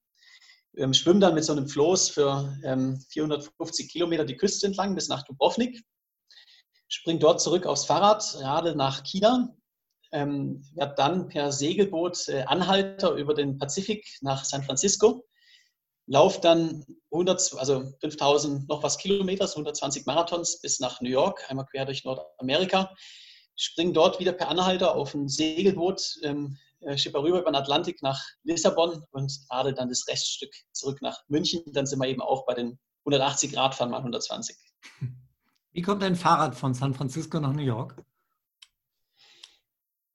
Ähm, 0.77 0.95
schwimme 0.95 1.21
dann 1.21 1.35
mit 1.35 1.45
so 1.45 1.53
einem 1.53 1.69
Floß 1.69 2.11
für 2.11 2.57
450 3.11 3.85
ähm, 3.85 3.91
Kilometer 3.91 4.25
die 4.25 4.37
Küste 4.37 4.67
entlang 4.67 4.95
bis 4.95 5.09
nach 5.09 5.23
Dubrovnik. 5.25 5.83
Springe 6.89 7.19
dort 7.19 7.41
zurück 7.41 7.67
aufs 7.67 7.85
Fahrrad, 7.85 8.37
radel 8.41 8.75
nach 8.75 9.03
China, 9.03 9.55
ähm, 10.13 10.63
werde 10.75 10.95
dann 10.97 11.29
per 11.29 11.53
Segelboot 11.53 12.29
äh, 12.29 12.43
Anhalter 12.43 13.13
über 13.13 13.35
den 13.35 13.59
Pazifik 13.59 14.07
nach 14.21 14.45
San 14.45 14.63
Francisco, 14.63 15.27
laufe 16.07 16.41
dann 16.41 16.85
100, 17.11 17.55
also 17.57 17.93
5000 18.01 18.69
noch 18.69 18.83
was 18.83 18.99
Kilometer, 18.99 19.49
120 19.49 20.07
Marathons 20.07 20.61
bis 20.61 20.81
nach 20.81 21.01
New 21.01 21.11
York, 21.11 21.45
einmal 21.49 21.67
quer 21.67 21.87
durch 21.87 22.05
Nordamerika, 22.05 22.95
springe 23.57 23.93
dort 23.93 24.21
wieder 24.21 24.33
per 24.33 24.49
Anhalter 24.49 24.95
auf 24.95 25.15
ein 25.15 25.29
Segelboot, 25.29 26.19
ähm, 26.23 26.59
äh, 26.83 26.97
schipper 26.99 27.23
rüber 27.23 27.40
über 27.40 27.51
den 27.51 27.57
Atlantik 27.57 28.03
nach 28.03 28.21
Lissabon 28.42 29.05
und 29.11 29.33
radel 29.51 29.75
dann 29.75 29.88
das 29.88 30.07
Reststück 30.09 30.53
zurück 30.73 31.01
nach 31.03 31.18
München. 31.29 31.62
Dann 31.73 31.87
sind 31.87 32.01
wir 32.01 32.09
eben 32.09 32.23
auch 32.23 32.47
bei 32.47 32.55
den 32.55 32.79
180 33.01 33.53
Grad 33.53 33.75
fahren 33.75 33.90
mal 33.90 33.99
120. 33.99 34.57
Wie 35.73 35.83
kommt 35.83 36.03
ein 36.03 36.16
Fahrrad 36.16 36.55
von 36.55 36.75
San 36.75 36.95
Francisco 36.95 37.40
nach 37.40 37.53
New 37.53 37.62
York? 37.62 37.97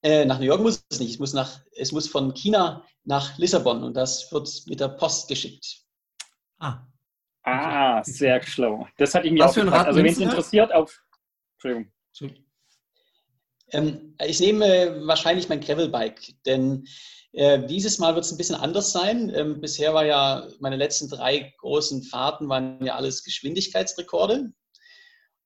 Äh, 0.04 0.26
nach 0.26 0.40
New 0.40 0.46
York 0.46 0.62
muss 0.62 0.86
es 0.90 1.00
nicht. 1.00 1.14
Es 1.14 1.20
muss, 1.20 1.34
nach, 1.34 1.60
es 1.72 1.92
muss 1.92 2.08
von 2.08 2.34
China 2.34 2.86
nach 3.04 3.38
Lissabon 3.38 3.84
und 3.84 3.96
das 3.96 4.32
wird 4.32 4.50
mit 4.68 4.80
der 4.80 4.90
Post 4.90 5.28
geschickt. 5.28 5.84
Ah. 6.60 6.86
Ah, 7.44 8.04
sehr 8.04 8.42
schlau. 8.44 8.88
Das 8.98 9.16
ich 9.16 9.32
mir 9.32 9.40
Was 9.40 9.52
auch 9.52 9.54
für 9.56 9.62
ein 9.62 9.70
Rad 9.70 9.88
Also, 9.88 10.00
wenn 10.00 10.06
es 10.06 10.20
interessiert, 10.20 10.74
auf. 10.74 11.02
Entschuldigung. 11.56 11.92
Ähm, 13.72 14.16
ich 14.26 14.40
nehme 14.40 14.66
äh, 14.66 15.08
wahrscheinlich 15.08 15.50
mein 15.50 15.62
Gravelbike, 15.62 16.36
denn 16.46 16.88
äh, 17.34 17.66
dieses 17.66 18.00
Mal 18.00 18.16
wird 18.16 18.26
es 18.26 18.32
ein 18.32 18.38
bisschen 18.38 18.56
anders 18.56 18.92
sein. 18.92 19.32
Ähm, 19.36 19.62
bisher 19.62 19.94
war 19.94 20.06
ja 20.06 20.48
meine 20.60 20.78
letzten 20.78 21.10
drei 21.10 21.54
großen 21.60 22.04
Fahrten 22.04 22.48
waren 22.50 22.84
ja 22.84 22.96
alles 22.96 23.24
Geschwindigkeitsrekorde. 23.24 24.52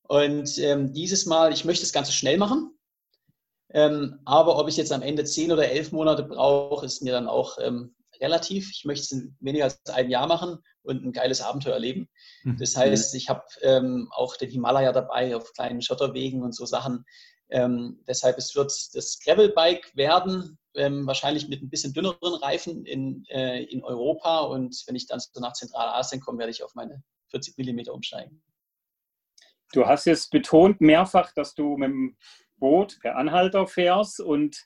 Und 0.03 0.57
ähm, 0.59 0.93
dieses 0.93 1.25
Mal, 1.25 1.53
ich 1.53 1.65
möchte 1.65 1.83
das 1.83 1.93
Ganze 1.93 2.11
schnell 2.11 2.37
machen. 2.37 2.77
Ähm, 3.73 4.19
aber 4.25 4.59
ob 4.59 4.67
ich 4.67 4.77
jetzt 4.77 4.91
am 4.91 5.01
Ende 5.01 5.23
zehn 5.23 5.51
oder 5.51 5.69
elf 5.69 5.91
Monate 5.91 6.23
brauche, 6.23 6.85
ist 6.85 7.01
mir 7.01 7.13
dann 7.13 7.27
auch 7.27 7.57
ähm, 7.59 7.95
relativ. 8.19 8.71
Ich 8.71 8.85
möchte 8.85 9.03
es 9.03 9.11
in 9.11 9.35
weniger 9.39 9.65
als 9.65 9.79
ein 9.87 10.09
Jahr 10.09 10.27
machen 10.27 10.59
und 10.83 11.03
ein 11.03 11.13
geiles 11.13 11.41
Abenteuer 11.41 11.73
erleben. 11.73 12.09
Mhm. 12.43 12.57
Das 12.57 12.75
heißt, 12.75 13.15
ich 13.15 13.29
habe 13.29 13.43
ähm, 13.61 14.09
auch 14.11 14.35
den 14.35 14.49
Himalaya 14.49 14.91
dabei 14.91 15.35
auf 15.35 15.53
kleinen 15.53 15.81
Schotterwegen 15.81 16.43
und 16.43 16.55
so 16.55 16.65
Sachen. 16.65 17.05
Ähm, 17.51 17.99
deshalb 18.07 18.37
es 18.37 18.55
wird 18.55 18.71
das 18.93 19.19
Gravelbike 19.19 19.95
werden, 19.95 20.57
ähm, 20.75 21.05
wahrscheinlich 21.05 21.49
mit 21.49 21.61
ein 21.61 21.69
bisschen 21.69 21.93
dünneren 21.93 22.35
Reifen 22.35 22.85
in, 22.85 23.25
äh, 23.29 23.63
in 23.63 23.83
Europa. 23.83 24.39
Und 24.39 24.81
wenn 24.87 24.95
ich 24.95 25.05
dann 25.05 25.19
so 25.19 25.39
nach 25.41 25.53
Zentralasien 25.53 26.21
komme, 26.21 26.39
werde 26.39 26.51
ich 26.51 26.63
auf 26.63 26.75
meine 26.75 27.03
40 27.29 27.57
Millimeter 27.57 27.93
umsteigen. 27.93 28.41
Du 29.73 29.85
hast 29.85 30.05
jetzt 30.05 30.31
betont 30.31 30.81
mehrfach, 30.81 31.33
dass 31.33 31.53
du 31.53 31.77
mit 31.77 31.89
dem 31.89 32.17
Boot 32.57 32.99
per 33.01 33.17
Anhalter 33.17 33.67
fährst 33.67 34.19
und 34.19 34.65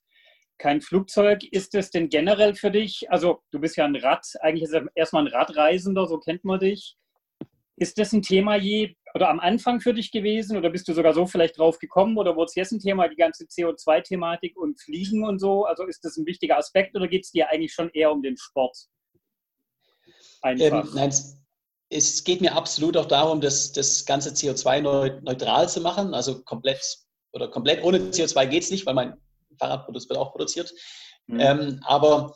kein 0.57 0.81
Flugzeug. 0.81 1.43
Ist 1.43 1.75
es 1.75 1.91
denn 1.91 2.09
generell 2.09 2.55
für 2.55 2.71
dich, 2.71 3.09
also 3.11 3.41
du 3.51 3.59
bist 3.59 3.77
ja 3.77 3.85
ein 3.85 3.95
Rad, 3.95 4.25
eigentlich 4.41 4.63
ist 4.63 4.73
er 4.73 4.85
erstmal 4.95 5.25
ein 5.25 5.33
Radreisender, 5.33 6.07
so 6.07 6.19
kennt 6.19 6.43
man 6.43 6.59
dich. 6.59 6.97
Ist 7.77 7.97
das 7.97 8.13
ein 8.13 8.21
Thema 8.21 8.55
je 8.55 8.95
oder 9.15 9.29
am 9.29 9.39
Anfang 9.39 9.79
für 9.79 9.93
dich 9.93 10.11
gewesen 10.11 10.57
oder 10.57 10.69
bist 10.69 10.89
du 10.89 10.93
sogar 10.93 11.13
so 11.13 11.25
vielleicht 11.25 11.57
drauf 11.57 11.79
gekommen 11.79 12.17
oder 12.17 12.35
wurde 12.35 12.49
es 12.49 12.55
jetzt 12.55 12.73
ein 12.73 12.81
Thema, 12.81 13.07
die 13.07 13.15
ganze 13.15 13.45
CO2-Thematik 13.45 14.57
und 14.57 14.79
Fliegen 14.81 15.23
und 15.23 15.39
so? 15.39 15.63
Also 15.63 15.85
ist 15.85 16.03
das 16.03 16.17
ein 16.17 16.25
wichtiger 16.25 16.57
Aspekt 16.57 16.97
oder 16.97 17.07
geht 17.07 17.23
es 17.23 17.31
dir 17.31 17.49
eigentlich 17.49 17.73
schon 17.73 17.89
eher 17.91 18.11
um 18.11 18.21
den 18.21 18.35
Sport? 18.35 18.77
Einfach. 20.41 20.83
Ähm, 20.85 20.91
nein, 20.93 21.13
es 21.89 22.23
geht 22.25 22.41
mir 22.41 22.55
absolut 22.55 22.97
auch 22.97 23.05
darum, 23.05 23.39
das, 23.39 23.71
das 23.71 24.05
ganze 24.05 24.31
CO2-neutral 24.31 25.69
zu 25.69 25.79
machen, 25.79 26.13
also 26.13 26.43
komplett 26.43 26.97
oder 27.31 27.47
komplett 27.47 27.83
ohne 27.85 27.99
CO2 27.99 28.45
geht 28.47 28.63
es 28.63 28.71
nicht, 28.71 28.85
weil 28.85 28.95
mein 28.95 29.17
Fahrradprodukt 29.57 30.09
wird 30.09 30.19
auch 30.19 30.31
produziert. 30.31 30.73
Mhm. 31.27 31.39
Ähm, 31.39 31.79
aber 31.83 32.33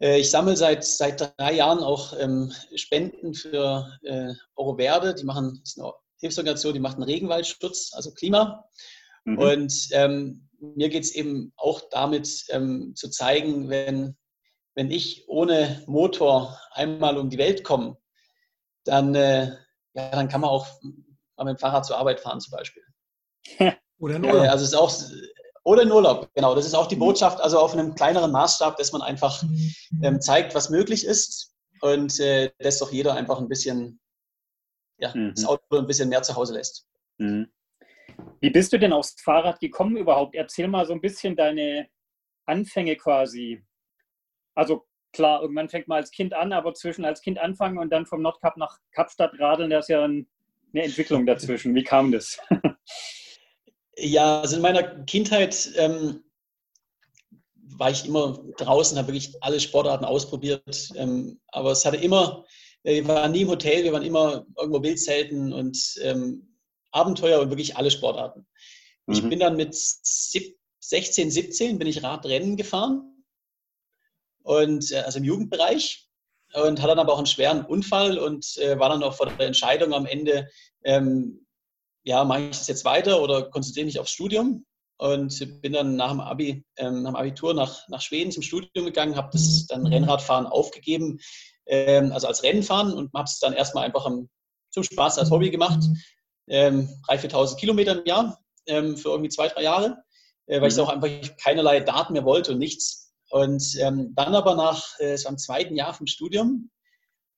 äh, 0.00 0.18
ich 0.18 0.30
sammle 0.30 0.56
seit, 0.56 0.84
seit 0.84 1.32
drei 1.38 1.54
Jahren 1.54 1.78
auch 1.78 2.12
ähm, 2.18 2.52
Spenden 2.74 3.34
für 3.34 3.88
äh, 4.02 4.32
Euroverde. 4.56 5.14
Die 5.14 5.24
machen, 5.24 5.60
ist 5.62 5.78
eine 5.78 5.92
Hilfsorganisation, 6.20 6.74
die 6.74 6.80
macht 6.80 6.96
einen 6.96 7.04
Regenwaldschutz, 7.04 7.92
also 7.94 8.12
Klima. 8.12 8.64
Mhm. 9.24 9.38
Und 9.38 9.88
ähm, 9.92 10.48
mir 10.60 10.88
geht 10.88 11.04
es 11.04 11.14
eben 11.14 11.52
auch 11.56 11.82
damit 11.90 12.44
ähm, 12.50 12.94
zu 12.96 13.08
zeigen, 13.10 13.68
wenn, 13.68 14.16
wenn 14.74 14.90
ich 14.90 15.24
ohne 15.28 15.82
Motor 15.86 16.58
einmal 16.72 17.18
um 17.18 17.30
die 17.30 17.38
Welt 17.38 17.64
komme, 17.64 17.96
dann, 18.84 19.14
äh, 19.14 19.46
ja, 19.94 20.10
dann 20.10 20.28
kann 20.28 20.40
man 20.40 20.50
auch 20.50 20.66
mal 21.36 21.44
mit 21.44 21.56
dem 21.56 21.58
Fahrrad 21.58 21.86
zur 21.86 21.98
Arbeit 21.98 22.20
fahren 22.20 22.40
zum 22.40 22.52
Beispiel. 22.52 22.82
oder 23.98 24.16
in 24.16 24.24
Urlaub. 24.24 24.44
Äh, 24.44 24.48
also 24.48 24.64
ist 24.64 24.74
auch, 24.74 24.92
oder 25.64 25.82
in 25.82 25.92
Urlaub, 25.92 26.30
genau. 26.34 26.54
Das 26.54 26.66
ist 26.66 26.74
auch 26.74 26.86
die 26.86 26.96
mhm. 26.96 27.00
Botschaft, 27.00 27.40
also 27.40 27.58
auf 27.58 27.72
einem 27.72 27.94
kleineren 27.94 28.32
Maßstab, 28.32 28.76
dass 28.76 28.92
man 28.92 29.02
einfach 29.02 29.42
mhm. 29.42 29.74
ähm, 30.02 30.20
zeigt, 30.20 30.54
was 30.54 30.70
möglich 30.70 31.04
ist 31.04 31.54
und 31.80 32.18
äh, 32.20 32.50
dass 32.58 32.78
doch 32.78 32.92
jeder 32.92 33.14
einfach 33.14 33.38
ein 33.38 33.48
bisschen, 33.48 34.00
ja, 34.98 35.14
mhm. 35.14 35.32
das 35.34 35.44
Auto 35.44 35.62
ein 35.76 35.86
bisschen 35.86 36.08
mehr 36.08 36.22
zu 36.22 36.34
Hause 36.34 36.54
lässt. 36.54 36.86
Mhm. 37.18 37.50
Wie 38.40 38.50
bist 38.50 38.72
du 38.72 38.78
denn 38.78 38.92
aufs 38.92 39.20
Fahrrad 39.20 39.60
gekommen 39.60 39.96
überhaupt? 39.96 40.34
Erzähl 40.34 40.68
mal 40.68 40.86
so 40.86 40.92
ein 40.92 41.00
bisschen 41.00 41.36
deine 41.36 41.88
Anfänge 42.46 42.96
quasi. 42.96 43.64
Also 44.54 44.86
klar, 45.12 45.42
irgendwann 45.42 45.68
fängt 45.68 45.88
man 45.88 45.98
als 45.98 46.10
Kind 46.10 46.34
an, 46.34 46.52
aber 46.52 46.74
zwischen 46.74 47.04
als 47.04 47.20
Kind 47.20 47.38
anfangen 47.38 47.78
und 47.78 47.90
dann 47.90 48.06
vom 48.06 48.22
Nordkap 48.22 48.56
nach 48.56 48.78
Kapstadt 48.92 49.38
radeln, 49.38 49.70
da 49.70 49.78
ist 49.78 49.88
ja 49.88 50.04
eine 50.04 50.26
Entwicklung 50.72 51.26
dazwischen. 51.26 51.74
Wie 51.74 51.84
kam 51.84 52.12
das? 52.12 52.38
ja, 53.96 54.40
also 54.40 54.56
in 54.56 54.62
meiner 54.62 55.04
Kindheit 55.04 55.70
ähm, 55.76 56.24
war 57.54 57.90
ich 57.90 58.06
immer 58.06 58.38
draußen, 58.56 58.98
habe 58.98 59.08
wirklich 59.08 59.34
alle 59.40 59.60
Sportarten 59.60 60.04
ausprobiert, 60.04 60.90
ähm, 60.96 61.40
aber 61.48 61.72
es 61.72 61.84
hatte 61.84 61.96
immer, 61.96 62.44
wir 62.94 63.08
waren 63.08 63.32
nie 63.32 63.42
im 63.42 63.48
Hotel, 63.48 63.84
wir 63.84 63.92
waren 63.92 64.02
immer 64.02 64.46
irgendwo 64.56 64.82
Wildzelten 64.82 65.52
und 65.52 65.98
ähm, 66.02 66.56
Abenteuer 66.90 67.40
und 67.40 67.50
wirklich 67.50 67.76
alle 67.76 67.90
Sportarten. 67.90 68.46
Mhm. 69.06 69.14
Ich 69.14 69.22
bin 69.28 69.40
dann 69.40 69.56
mit 69.56 69.74
16, 69.74 71.30
17 71.30 71.78
bin 71.78 71.88
ich 71.88 72.02
Radrennen 72.02 72.56
gefahren 72.56 73.24
und 74.42 74.90
äh, 74.92 75.00
also 75.00 75.18
im 75.18 75.24
Jugendbereich 75.24 76.08
und 76.54 76.78
hatte 76.78 76.88
dann 76.88 76.98
aber 76.98 77.12
auch 77.12 77.18
einen 77.18 77.26
schweren 77.26 77.64
Unfall 77.64 78.18
und 78.18 78.56
äh, 78.58 78.78
war 78.78 78.88
dann 78.88 79.02
auch 79.02 79.14
vor 79.14 79.26
der 79.26 79.46
Entscheidung 79.46 79.92
am 79.92 80.06
Ende, 80.06 80.48
ähm, 80.84 81.46
ja, 82.04 82.24
mache 82.24 82.42
ich 82.42 82.58
das 82.58 82.68
jetzt 82.68 82.86
weiter 82.86 83.20
oder 83.20 83.50
konzentriere 83.50 83.86
mich 83.86 83.98
aufs 83.98 84.12
Studium? 84.12 84.64
Und 85.00 85.62
bin 85.62 85.74
dann 85.74 85.94
nach 85.94 86.10
dem, 86.10 86.20
Abi, 86.20 86.64
ähm, 86.76 87.02
nach 87.02 87.12
dem 87.12 87.16
Abitur 87.16 87.54
nach, 87.54 87.86
nach 87.86 88.00
Schweden 88.00 88.32
zum 88.32 88.42
Studium 88.42 88.84
gegangen, 88.86 89.14
habe 89.14 89.28
das 89.30 89.66
dann 89.68 89.86
Rennradfahren 89.86 90.46
aufgegeben, 90.46 91.20
ähm, 91.68 92.12
also 92.12 92.26
als 92.26 92.42
Rennenfahren 92.42 92.92
und 92.92 93.12
habe 93.14 93.24
es 93.24 93.38
dann 93.38 93.52
erstmal 93.52 93.84
einfach 93.84 94.06
am, 94.06 94.28
zum 94.70 94.82
Spaß 94.82 95.18
als 95.18 95.30
Hobby 95.30 95.50
gemacht. 95.50 95.84
Ähm, 96.48 96.88
3.000, 97.08 97.30
4.000 97.30 97.56
Kilometer 97.56 97.98
im 97.98 98.06
Jahr 98.06 98.38
ähm, 98.66 98.96
für 98.96 99.10
irgendwie 99.10 99.28
zwei, 99.28 99.48
drei 99.48 99.62
Jahre, 99.62 100.02
äh, 100.46 100.60
weil 100.60 100.68
ich 100.68 100.76
mhm. 100.76 100.82
auch 100.82 100.88
einfach 100.88 101.36
keinerlei 101.42 101.80
Daten 101.80 102.14
mehr 102.14 102.24
wollte 102.24 102.52
und 102.52 102.58
nichts. 102.58 103.12
Und 103.30 103.76
ähm, 103.78 104.14
dann 104.14 104.34
aber 104.34 104.54
nach 104.54 104.98
äh, 104.98 105.16
so 105.16 105.28
am 105.28 105.36
zweiten 105.36 105.76
Jahr 105.76 105.92
vom 105.92 106.06
Studium, 106.06 106.70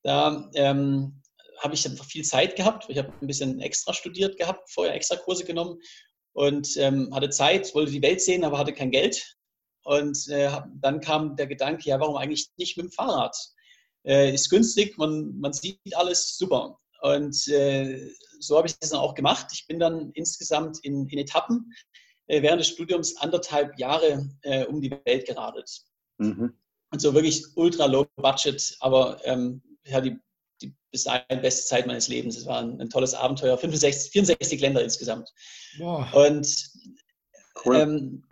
da 0.03 0.49
ähm, 0.55 1.21
habe 1.59 1.75
ich 1.75 1.87
einfach 1.87 2.05
viel 2.05 2.25
Zeit 2.25 2.57
gehabt. 2.57 2.87
Ich 2.89 2.99
habe 2.99 3.13
ein 3.21 3.27
bisschen 3.27 3.61
extra 3.61 3.93
studiert 3.93 4.39
gehabt, 4.39 4.71
vorher 4.71 4.95
extra 4.95 5.17
Kurse 5.17 5.45
genommen 5.45 5.79
und 6.33 6.77
ähm, 6.77 7.11
hatte 7.13 7.31
Zeit, 7.31 7.75
wollte 7.75 7.91
die 7.91 8.03
Welt 8.03 8.21
sehen, 8.21 8.45
aber 8.45 8.59
hatte 8.59 8.73
kein 8.73 8.93
Geld. 8.93 9.37
Und 9.83 10.29
äh, 10.29 10.51
dann 10.77 11.01
kam 11.01 11.37
der 11.37 11.47
Gedanke, 11.47 11.89
ja, 11.89 11.99
warum 11.99 12.17
eigentlich 12.17 12.51
nicht 12.57 12.77
mit 12.77 12.87
dem 12.87 12.93
Fahrrad? 12.93 13.37
Äh, 14.05 14.35
ist 14.35 14.51
günstig, 14.51 14.97
man, 14.99 15.39
man 15.39 15.53
sieht 15.53 15.79
alles 15.95 16.37
super. 16.37 16.79
Und 17.03 17.49
äh, 17.49 18.11
so 18.39 18.57
habe 18.57 18.67
ich 18.67 18.79
das 18.79 18.91
dann 18.91 19.01
auch 19.01 19.15
gemacht. 19.15 19.47
Ich 19.53 19.67
bin 19.67 19.79
dann 19.79 20.11
insgesamt 20.15 20.79
in, 20.83 21.07
in 21.09 21.19
Etappen 21.19 21.73
äh, 22.27 22.43
während 22.43 22.61
des 22.61 22.69
Studiums 22.69 23.17
anderthalb 23.17 23.79
Jahre 23.79 24.29
äh, 24.43 24.65
um 24.67 24.81
die 24.81 24.91
Welt 24.91 25.27
geradet. 25.27 25.71
Mhm. 26.19 26.55
Und 26.93 27.01
so 27.01 27.15
wirklich 27.15 27.45
ultra 27.57 27.87
low 27.87 28.07
budget, 28.17 28.77
aber 28.81 29.21
ähm, 29.25 29.63
ja, 29.85 30.01
die 30.01 30.19
die 30.61 30.75
bis 30.91 31.05
dahin 31.05 31.41
beste 31.41 31.67
Zeit 31.67 31.87
meines 31.87 32.09
Lebens. 32.09 32.37
Es 32.37 32.47
war 32.47 32.61
ein, 32.61 32.81
ein 32.81 32.91
tolles 32.91 33.15
Abenteuer. 33.15 33.57
65, 33.57 34.13
64 34.13 34.61
Länder 34.61 34.83
insgesamt. 34.83 35.33
Boah. 35.79 36.09
Und, 36.15 36.71
cool. 37.65 37.77
ähm, 37.77 38.25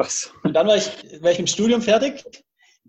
und 0.43 0.53
dann 0.53 0.67
war 0.67 0.77
ich, 0.77 1.23
war 1.23 1.31
ich 1.31 1.39
im 1.39 1.47
Studium 1.47 1.83
fertig 1.83 2.25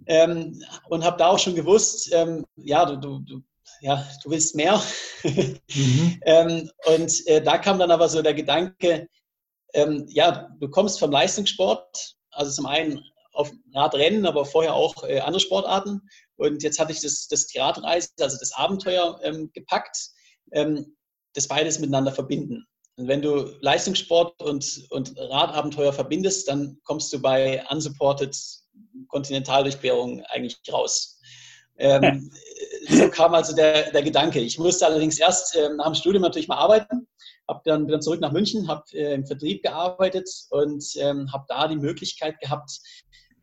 ähm, 0.05 0.61
und 0.89 1.03
habe 1.03 1.17
da 1.17 1.27
auch 1.27 1.39
schon 1.39 1.55
gewusst, 1.55 2.09
ähm, 2.13 2.45
ja, 2.55 2.85
du, 2.85 2.97
du, 2.97 3.19
du, 3.19 3.41
ja, 3.81 4.05
du 4.23 4.29
willst 4.31 4.55
mehr. 4.55 4.81
mhm. 5.23 5.59
ähm, 6.25 6.71
und 6.85 7.27
äh, 7.27 7.41
da 7.41 7.57
kam 7.57 7.79
dann 7.79 7.91
aber 7.91 8.09
so 8.09 8.21
der 8.21 8.33
Gedanke, 8.33 9.07
ähm, 9.73 10.05
ja, 10.09 10.49
du 10.59 10.69
kommst 10.69 10.99
vom 10.99 11.11
Leistungssport, 11.11 12.15
also 12.31 12.51
zum 12.51 12.65
einen 12.65 13.03
auf 13.33 13.51
Radrennen, 13.73 14.25
aber 14.25 14.45
vorher 14.45 14.73
auch 14.73 15.03
äh, 15.03 15.19
andere 15.19 15.39
Sportarten. 15.39 16.01
Und 16.35 16.63
jetzt 16.63 16.79
hatte 16.79 16.91
ich 16.91 17.01
das, 17.01 17.27
das 17.27 17.47
die 17.47 17.59
Radreise, 17.59 18.09
also 18.19 18.37
das 18.39 18.53
Abenteuer 18.53 19.19
ähm, 19.23 19.51
gepackt, 19.53 19.97
ähm, 20.51 20.97
das 21.33 21.47
beides 21.47 21.79
miteinander 21.79 22.11
verbinden. 22.11 22.65
Und 22.97 23.07
wenn 23.07 23.21
du 23.21 23.49
Leistungssport 23.61 24.41
und, 24.41 24.85
und 24.89 25.17
Radabenteuer 25.17 25.93
verbindest, 25.93 26.49
dann 26.49 26.79
kommst 26.83 27.13
du 27.13 27.21
bei 27.21 27.65
unsupported 27.69 28.35
Kontinentaldurchquerungen 29.07 30.23
eigentlich 30.25 30.59
raus. 30.71 31.19
Ähm, 31.77 32.29
so 32.89 33.09
kam 33.09 33.33
also 33.33 33.55
der, 33.55 33.91
der 33.91 34.03
Gedanke. 34.03 34.39
Ich 34.39 34.59
musste 34.59 34.85
allerdings 34.85 35.17
erst 35.17 35.55
äh, 35.55 35.69
nach 35.69 35.85
dem 35.85 35.95
Studium 35.95 36.21
natürlich 36.21 36.49
mal 36.49 36.57
arbeiten, 36.57 37.07
hab 37.47 37.63
dann, 37.63 37.85
bin 37.85 37.93
dann 37.93 38.01
zurück 38.01 38.19
nach 38.19 38.33
München, 38.33 38.67
habe 38.67 38.83
äh, 38.93 39.13
im 39.13 39.25
Vertrieb 39.25 39.63
gearbeitet 39.63 40.29
und 40.49 40.83
ähm, 40.97 41.31
habe 41.31 41.45
da 41.47 41.67
die 41.67 41.77
Möglichkeit 41.77 42.39
gehabt, 42.39 42.71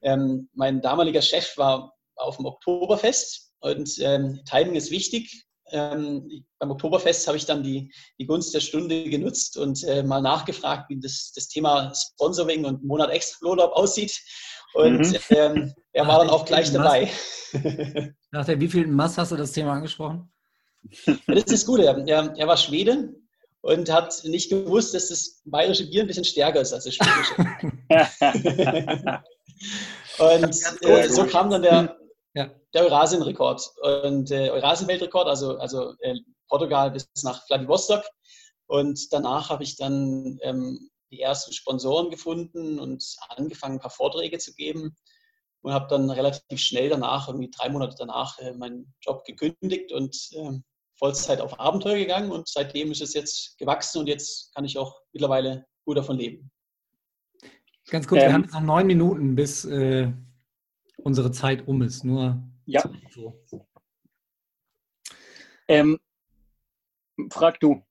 ähm, 0.03 0.49
mein 0.53 0.83
damaliger 0.83 1.23
Chef 1.23 1.57
war 1.57 1.95
auf 2.16 2.37
dem 2.37 2.47
Oktoberfest 2.47 3.53
und 3.61 3.99
ähm, 4.01 4.40
Timing 4.49 4.77
ist 4.77 4.90
wichtig. 4.90 5.47
Ähm, 5.73 6.45
beim 6.61 6.71
Oktoberfest 6.71 7.27
habe 7.27 7.37
ich 7.37 7.45
dann 7.45 7.64
die, 7.64 7.90
die 8.21 8.27
Gunst 8.27 8.55
der 8.55 8.61
Stunde 8.61 9.05
genutzt 9.05 9.57
und 9.57 9.83
äh, 9.83 10.03
mal 10.03 10.23
nachgefragt, 10.23 10.88
wie 10.90 11.01
das, 11.01 11.33
das 11.35 11.49
Thema 11.49 11.92
Sponsoring 11.92 12.64
und 12.64 12.85
Monat 12.85 13.11
extra 13.11 13.49
Urlaub 13.49 13.73
aussieht. 13.73 14.16
Und 14.77 15.01
mhm. 15.01 15.17
ähm, 15.31 15.75
er 15.93 16.07
war 16.07 16.19
dann 16.19 16.29
auch 16.29 16.45
gleich 16.45 16.71
dabei. 16.71 17.11
Nach 18.31 18.45
der 18.45 18.61
wievielten 18.61 18.93
Mass 18.93 19.17
hast 19.17 19.33
du 19.33 19.37
das 19.37 19.53
Thema 19.53 19.73
angesprochen? 19.73 20.31
Das 21.07 21.17
ist 21.39 21.53
das 21.53 21.65
Gute. 21.65 21.85
Er, 21.85 22.35
er 22.37 22.47
war 22.47 22.59
Schwede 22.59 23.15
und 23.62 23.91
hat 23.91 24.23
nicht 24.25 24.51
gewusst, 24.51 24.93
dass 24.93 25.09
das 25.09 25.41
bayerische 25.47 25.89
Bier 25.89 26.03
ein 26.03 26.07
bisschen 26.07 26.27
stärker 26.27 26.61
ist 26.61 26.75
als 26.75 26.85
das 26.85 26.95
schwedische. 26.95 27.37
und 30.19 30.83
äh, 30.83 31.09
so 31.09 31.25
kam 31.25 31.49
dann 31.49 31.62
der, 31.62 31.97
ja. 32.35 32.51
der 32.75 32.83
Eurasien-Rekord 32.83 33.62
und 33.81 34.31
äh, 34.31 34.51
Eurasien-Weltrekord, 34.51 35.27
also, 35.27 35.57
also 35.57 35.95
äh, 36.01 36.17
Portugal 36.49 36.91
bis 36.91 37.09
nach 37.23 37.47
Vladivostok. 37.47 38.05
Und 38.67 39.11
danach 39.11 39.49
habe 39.49 39.62
ich 39.62 39.77
dann 39.77 40.39
ähm, 40.43 40.91
die 41.11 41.21
ersten 41.21 41.53
Sponsoren 41.53 42.11
gefunden 42.11 42.79
und 42.79 43.16
angefangen, 43.29 43.77
ein 43.77 43.81
paar 43.81 43.90
Vorträge 43.90 44.38
zu 44.38 44.55
geben 44.55 44.97
und 45.62 45.73
habe 45.73 45.87
dann 45.88 46.11
relativ 46.11 46.61
schnell 46.61 46.88
danach, 46.88 47.29
irgendwie 47.29 47.51
drei 47.51 47.69
Monate 47.69 47.97
danach, 47.99 48.38
äh, 48.38 48.53
meinen 48.53 48.95
Job 49.01 49.25
gekündigt 49.25 49.92
und 49.92 50.16
äh, 50.33 50.59
Vollzeit 50.99 51.40
auf 51.40 51.59
Abenteuer 51.61 51.99
gegangen 51.99 52.31
und 52.31 52.49
seitdem 52.49 52.90
ist 52.90 53.03
es 53.03 53.14
jetzt 53.14 53.59
gewachsen 53.59 54.01
und 54.01 54.07
jetzt 54.07 54.55
kann 54.55 54.64
ich 54.64 54.79
auch 54.79 55.01
mittlerweile 55.12 55.66
gut 55.85 55.99
davon 55.99 56.16
leben. 56.16 56.51
Ganz 57.88 58.07
kurz, 58.07 58.23
ähm, 58.23 58.29
wir 58.29 58.35
haben 58.35 58.42
jetzt 58.42 58.55
noch 58.55 58.61
neun 58.61 58.87
Minuten, 58.87 59.37
bis 59.37 59.64
äh, 59.64 60.11
unsere 60.99 61.31
Zeit 61.31 61.69
um 61.69 61.83
ist. 61.83 62.05
Nur 62.05 62.42
ja. 62.64 62.83
So. 63.11 63.69
Ähm, 65.69 65.99
frag 67.31 67.61
du. 67.61 67.83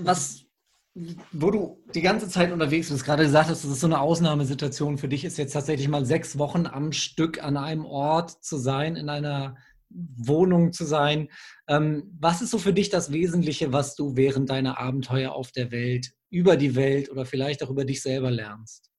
Was, 0.00 0.44
wo 0.94 1.50
du 1.50 1.82
die 1.94 2.02
ganze 2.02 2.28
Zeit 2.28 2.52
unterwegs 2.52 2.90
bist, 2.90 3.04
gerade 3.04 3.24
gesagt 3.24 3.48
hast, 3.48 3.64
das 3.64 3.70
ist 3.70 3.80
so 3.80 3.86
eine 3.86 4.00
Ausnahmesituation 4.00 4.98
für 4.98 5.08
dich, 5.08 5.24
ist 5.24 5.38
jetzt 5.38 5.52
tatsächlich 5.52 5.88
mal 5.88 6.04
sechs 6.04 6.38
Wochen 6.38 6.66
am 6.66 6.92
Stück 6.92 7.42
an 7.42 7.56
einem 7.56 7.86
Ort 7.86 8.44
zu 8.44 8.58
sein, 8.58 8.96
in 8.96 9.08
einer 9.08 9.56
Wohnung 9.88 10.72
zu 10.72 10.84
sein. 10.84 11.30
Ähm, 11.66 12.14
was 12.18 12.42
ist 12.42 12.50
so 12.50 12.58
für 12.58 12.72
dich 12.72 12.90
das 12.90 13.12
Wesentliche, 13.12 13.72
was 13.72 13.94
du 13.94 14.16
während 14.16 14.50
deiner 14.50 14.78
Abenteuer 14.78 15.32
auf 15.32 15.50
der 15.52 15.70
Welt, 15.70 16.12
über 16.30 16.56
die 16.56 16.74
Welt 16.76 17.10
oder 17.10 17.24
vielleicht 17.24 17.62
auch 17.62 17.70
über 17.70 17.84
dich 17.84 18.02
selber 18.02 18.30
lernst? 18.30 18.90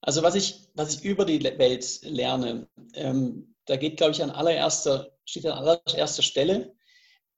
Also 0.00 0.24
was 0.24 0.34
ich, 0.34 0.68
was 0.74 0.96
ich 0.96 1.04
über 1.04 1.24
die 1.24 1.42
Welt 1.42 2.00
lerne, 2.02 2.68
ähm, 2.94 3.54
da 3.66 3.76
geht, 3.76 3.96
glaube 3.96 4.12
ich, 4.12 4.22
an 4.22 4.30
allererster, 4.30 5.12
steht 5.24 5.46
an 5.46 5.58
allererster 5.58 6.22
Stelle, 6.22 6.74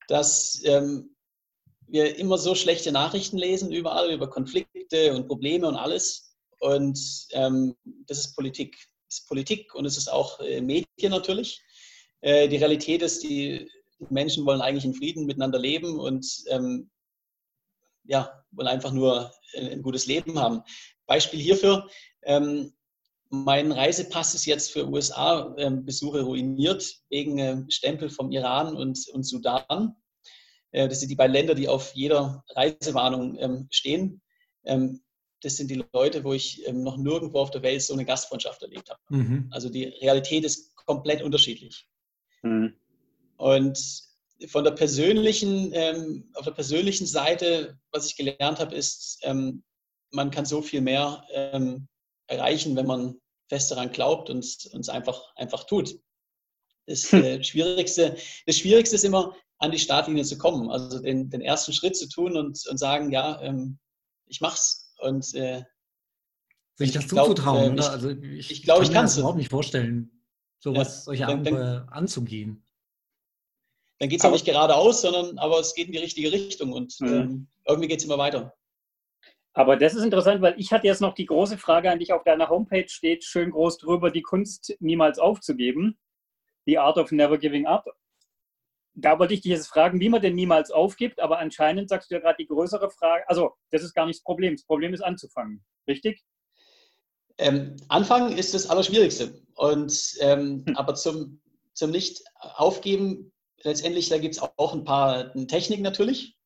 dass 0.09 0.63
ähm, 0.65 1.14
wir 1.89 2.17
immer 2.17 2.39
so 2.39 2.55
schlechte 2.55 2.93
Nachrichten 2.93 3.39
lesen, 3.39 3.73
überall 3.73 4.13
über 4.13 4.29
Konflikte 4.29 5.15
und 5.15 5.27
Probleme 5.27 5.69
und 5.69 5.77
alles. 5.77 6.37
Und 6.61 6.99
ähm, 7.33 7.77
das 8.07 8.19
ist 8.19 8.35
Politik 8.35 8.77
ist 9.09 9.29
Politik 9.29 9.75
und 9.75 9.85
es 9.85 9.97
ist 9.97 10.09
auch 10.09 10.41
äh, 10.41 10.61
Medien 10.61 11.11
natürlich. 11.11 11.63
Äh, 12.21 12.49
die 12.49 12.57
Realität 12.57 13.03
ist, 13.03 13.23
die, 13.23 13.69
Menschen 14.11 14.45
wollen 14.45 14.61
eigentlich 14.61 14.85
in 14.85 14.93
Frieden 14.93 15.25
miteinander 15.25 15.59
leben 15.59 15.99
und 15.99 16.27
ähm, 16.49 16.91
ja, 18.05 18.45
wollen 18.51 18.69
einfach 18.69 18.93
nur 18.93 19.33
ein, 19.57 19.69
ein, 19.69 19.83
gutes 19.83 20.07
Leben 20.07 20.39
haben. 20.39 20.63
Beispiel 21.07 21.41
hierfür, 21.41 21.89
ähm, 22.23 22.75
mein 23.31 23.73
Reisepass 23.73 24.35
ist 24.35 24.45
jetzt 24.47 24.73
für 24.73 24.87
USA-Besuche 24.89 26.19
ähm, 26.19 26.25
ruiniert 26.25 26.99
wegen 27.09 27.39
äh, 27.39 27.63
Stempel 27.69 28.11
vom 28.11 28.31
Iran 28.31 28.77
und, 28.77 29.09
und 29.09 29.23
Sudan. 29.23 29.97
Äh, 30.75 30.89
das 30.89 31.01
sind 31.01 31.09
die 31.09 31.15
beiden 31.15 31.33
Länder, 31.33 31.55
die 31.55 31.69
auf 31.69 31.95
jeder 31.95 32.45
Reisewarnung 32.51 33.39
ähm, 33.39 33.69
stehen. 33.71 34.21
Ähm, 34.65 35.01
das 35.41 35.57
sind 35.57 35.71
die 35.71 35.85
Leute, 35.93 36.25
wo 36.25 36.33
ich 36.33 36.67
ähm, 36.67 36.83
noch 36.83 36.97
nirgendwo 36.97 37.39
auf 37.39 37.51
der 37.51 37.63
Welt 37.63 37.83
so 37.83 37.95
eine 37.95 38.05
Gastfreundschaft 38.05 38.63
erlebt 38.63 38.91
habe. 38.91 39.01
Mhm. 39.09 39.49
Also 39.51 39.69
die 39.69 39.85
Realität 39.85 40.45
ist 40.45 40.75
komplett 40.75 41.23
unterschiedlich. 41.23 41.87
Mhm. 42.43 42.75
Und 43.37 43.79
von 44.49 44.65
der 44.65 44.73
persönlichen, 44.73 45.71
ähm, 45.73 46.31
auf 46.35 46.45
der 46.45 46.53
persönlichen 46.53 47.07
Seite, 47.07 47.79
was 47.93 48.07
ich 48.07 48.17
gelernt 48.17 48.59
habe, 48.59 48.75
ist, 48.75 49.21
ähm, 49.23 49.63
man 50.11 50.31
kann 50.31 50.45
so 50.45 50.61
viel 50.61 50.81
mehr 50.81 51.25
ähm, 51.31 51.87
erreichen, 52.27 52.75
wenn 52.75 52.87
man 52.87 53.15
fest 53.49 53.71
daran 53.71 53.93
glaubt 53.93 54.29
und 54.29 54.45
es 54.45 54.89
einfach, 54.89 55.35
einfach 55.37 55.65
tut. 55.65 56.01
Das, 56.87 57.13
hm. 57.13 57.23
äh, 57.25 57.45
Schwierigste, 57.45 58.17
das 58.47 58.59
Schwierigste 58.59 58.97
ist 58.97 59.05
immer, 59.05 59.37
an 59.59 59.71
die 59.71 59.79
Startlinie 59.79 60.25
zu 60.25 60.39
kommen, 60.39 60.71
also 60.71 61.01
den, 61.01 61.31
den 61.31 61.41
ersten 61.41 61.73
Schritt 61.73 61.97
zu 61.97 62.09
tun 62.09 62.37
und, 62.37 62.67
und 62.69 62.79
sagen, 62.79 63.11
ja, 63.11 63.41
ähm, 63.41 63.79
ich 64.27 64.41
mach's 64.41 64.93
und 64.99 65.35
äh, 65.35 65.63
sich 66.77 66.93
das 66.93 67.07
zuzutrauen, 67.07 67.71
äh, 67.71 67.75
oder? 67.75 67.91
Also 67.91 68.11
ich, 68.11 68.51
ich 68.51 68.63
glaube, 68.63 68.85
ich 68.85 68.93
kann 68.93 69.05
es 69.05 69.17
überhaupt 69.17 69.39
nicht 69.39 69.51
vorstellen, 69.51 70.11
sowas, 70.59 70.99
ja, 70.99 71.03
solche 71.03 71.27
Abenteuer 71.29 71.87
anzugehen. 71.91 72.67
dann 73.99 74.09
geht 74.09 74.21
es 74.21 74.25
auch 74.25 74.33
nicht 74.33 74.45
geradeaus, 74.45 75.03
sondern 75.03 75.39
aber 75.39 75.61
es 75.61 75.75
geht 75.75 75.87
in 75.87 75.93
die 75.93 75.99
richtige 75.99 76.33
Richtung 76.33 76.73
und 76.73 77.01
mhm. 77.01 77.09
ähm, 77.09 77.49
irgendwie 77.67 77.89
geht 77.89 78.01
es 78.01 78.05
immer 78.05 78.19
weiter. 78.19 78.55
Aber 79.57 79.77
das 79.77 79.95
ist 79.95 80.03
interessant, 80.03 80.43
weil 80.43 80.59
ich 80.59 80.73
hatte 80.73 80.89
jetzt 80.89 81.01
noch 81.01 81.15
die 81.15 81.27
große 81.27 81.59
Frage 81.59 81.89
an 81.89 82.01
dich. 82.01 82.13
Auf 82.13 82.25
deiner 82.25 82.49
Homepage 82.49 82.89
steht 82.89 83.23
schön 83.23 83.53
groß 83.53 83.79
drüber, 83.79 84.11
die 84.11 84.23
Kunst 84.23 84.77
niemals 84.81 85.21
aufzugeben. 85.21 85.97
The 86.67 86.79
Art 86.79 86.99
of 86.99 87.13
Never 87.13 87.39
Giving 87.39 87.67
Up. 87.67 87.87
Da 88.95 89.19
wollte 89.19 89.35
ich 89.35 89.41
dich 89.41 89.51
jetzt 89.51 89.67
fragen, 89.67 90.01
wie 90.01 90.09
man 90.09 90.23
denn 90.23 90.35
niemals 90.35 90.71
aufgibt, 90.71 91.21
aber 91.21 91.39
anscheinend 91.39 91.89
sagst 91.89 92.11
du 92.11 92.15
ja 92.15 92.21
gerade 92.21 92.37
die 92.39 92.47
größere 92.47 92.91
Frage, 92.91 93.29
also 93.29 93.53
das 93.71 93.83
ist 93.83 93.95
gar 93.95 94.07
nicht 94.07 94.21
das 94.21 94.25
Problem. 94.25 94.55
Das 94.55 94.65
Problem 94.65 94.95
ist 94.95 95.03
anzufangen, 95.03 95.65
richtig? 95.89 96.23
Ähm, 97.39 97.77
anfangen 97.89 98.37
ist 98.37 98.55
das 98.55 98.71
Allerschwierigste. 98.71 99.43
Und, 99.55 100.17
ähm, 100.21 100.65
hm. 100.67 100.77
Aber 100.77 100.95
zum, 100.95 101.41
zum 101.73 101.91
Nicht-Aufgeben, 101.91 103.33
letztendlich, 103.63 104.09
da 104.09 104.19
gibt 104.19 104.37
es 104.37 104.43
auch 104.43 104.75
ein 104.75 104.85
paar 104.85 105.33
Techniken 105.47 105.83
natürlich. 105.83 106.37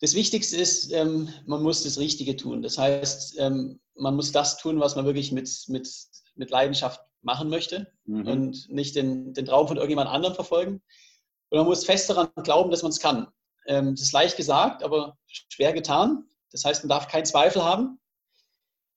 Das 0.00 0.14
Wichtigste 0.14 0.56
ist, 0.56 0.92
ähm, 0.92 1.28
man 1.46 1.62
muss 1.62 1.84
das 1.84 1.98
Richtige 1.98 2.36
tun. 2.36 2.62
Das 2.62 2.76
heißt, 2.76 3.38
ähm, 3.38 3.80
man 3.94 4.16
muss 4.16 4.32
das 4.32 4.58
tun, 4.58 4.80
was 4.80 4.96
man 4.96 5.06
wirklich 5.06 5.30
mit, 5.30 5.48
mit, 5.68 5.88
mit 6.34 6.50
Leidenschaft 6.50 7.00
machen 7.24 7.48
möchte 7.48 7.92
mhm. 8.04 8.26
und 8.26 8.68
nicht 8.70 8.94
den, 8.94 9.34
den 9.34 9.46
Traum 9.46 9.68
von 9.68 9.76
irgendjemand 9.76 10.08
anderem 10.08 10.34
verfolgen. 10.34 10.82
Und 11.50 11.58
man 11.58 11.66
muss 11.66 11.84
fest 11.84 12.10
daran 12.10 12.28
glauben, 12.42 12.70
dass 12.70 12.82
man 12.82 12.90
es 12.90 13.00
kann. 13.00 13.28
Ähm, 13.66 13.94
das 13.94 14.02
ist 14.02 14.12
leicht 14.12 14.36
gesagt, 14.36 14.82
aber 14.82 15.16
schwer 15.26 15.72
getan. 15.72 16.24
Das 16.50 16.64
heißt, 16.64 16.84
man 16.84 16.88
darf 16.88 17.08
keinen 17.08 17.24
Zweifel 17.24 17.64
haben. 17.64 18.00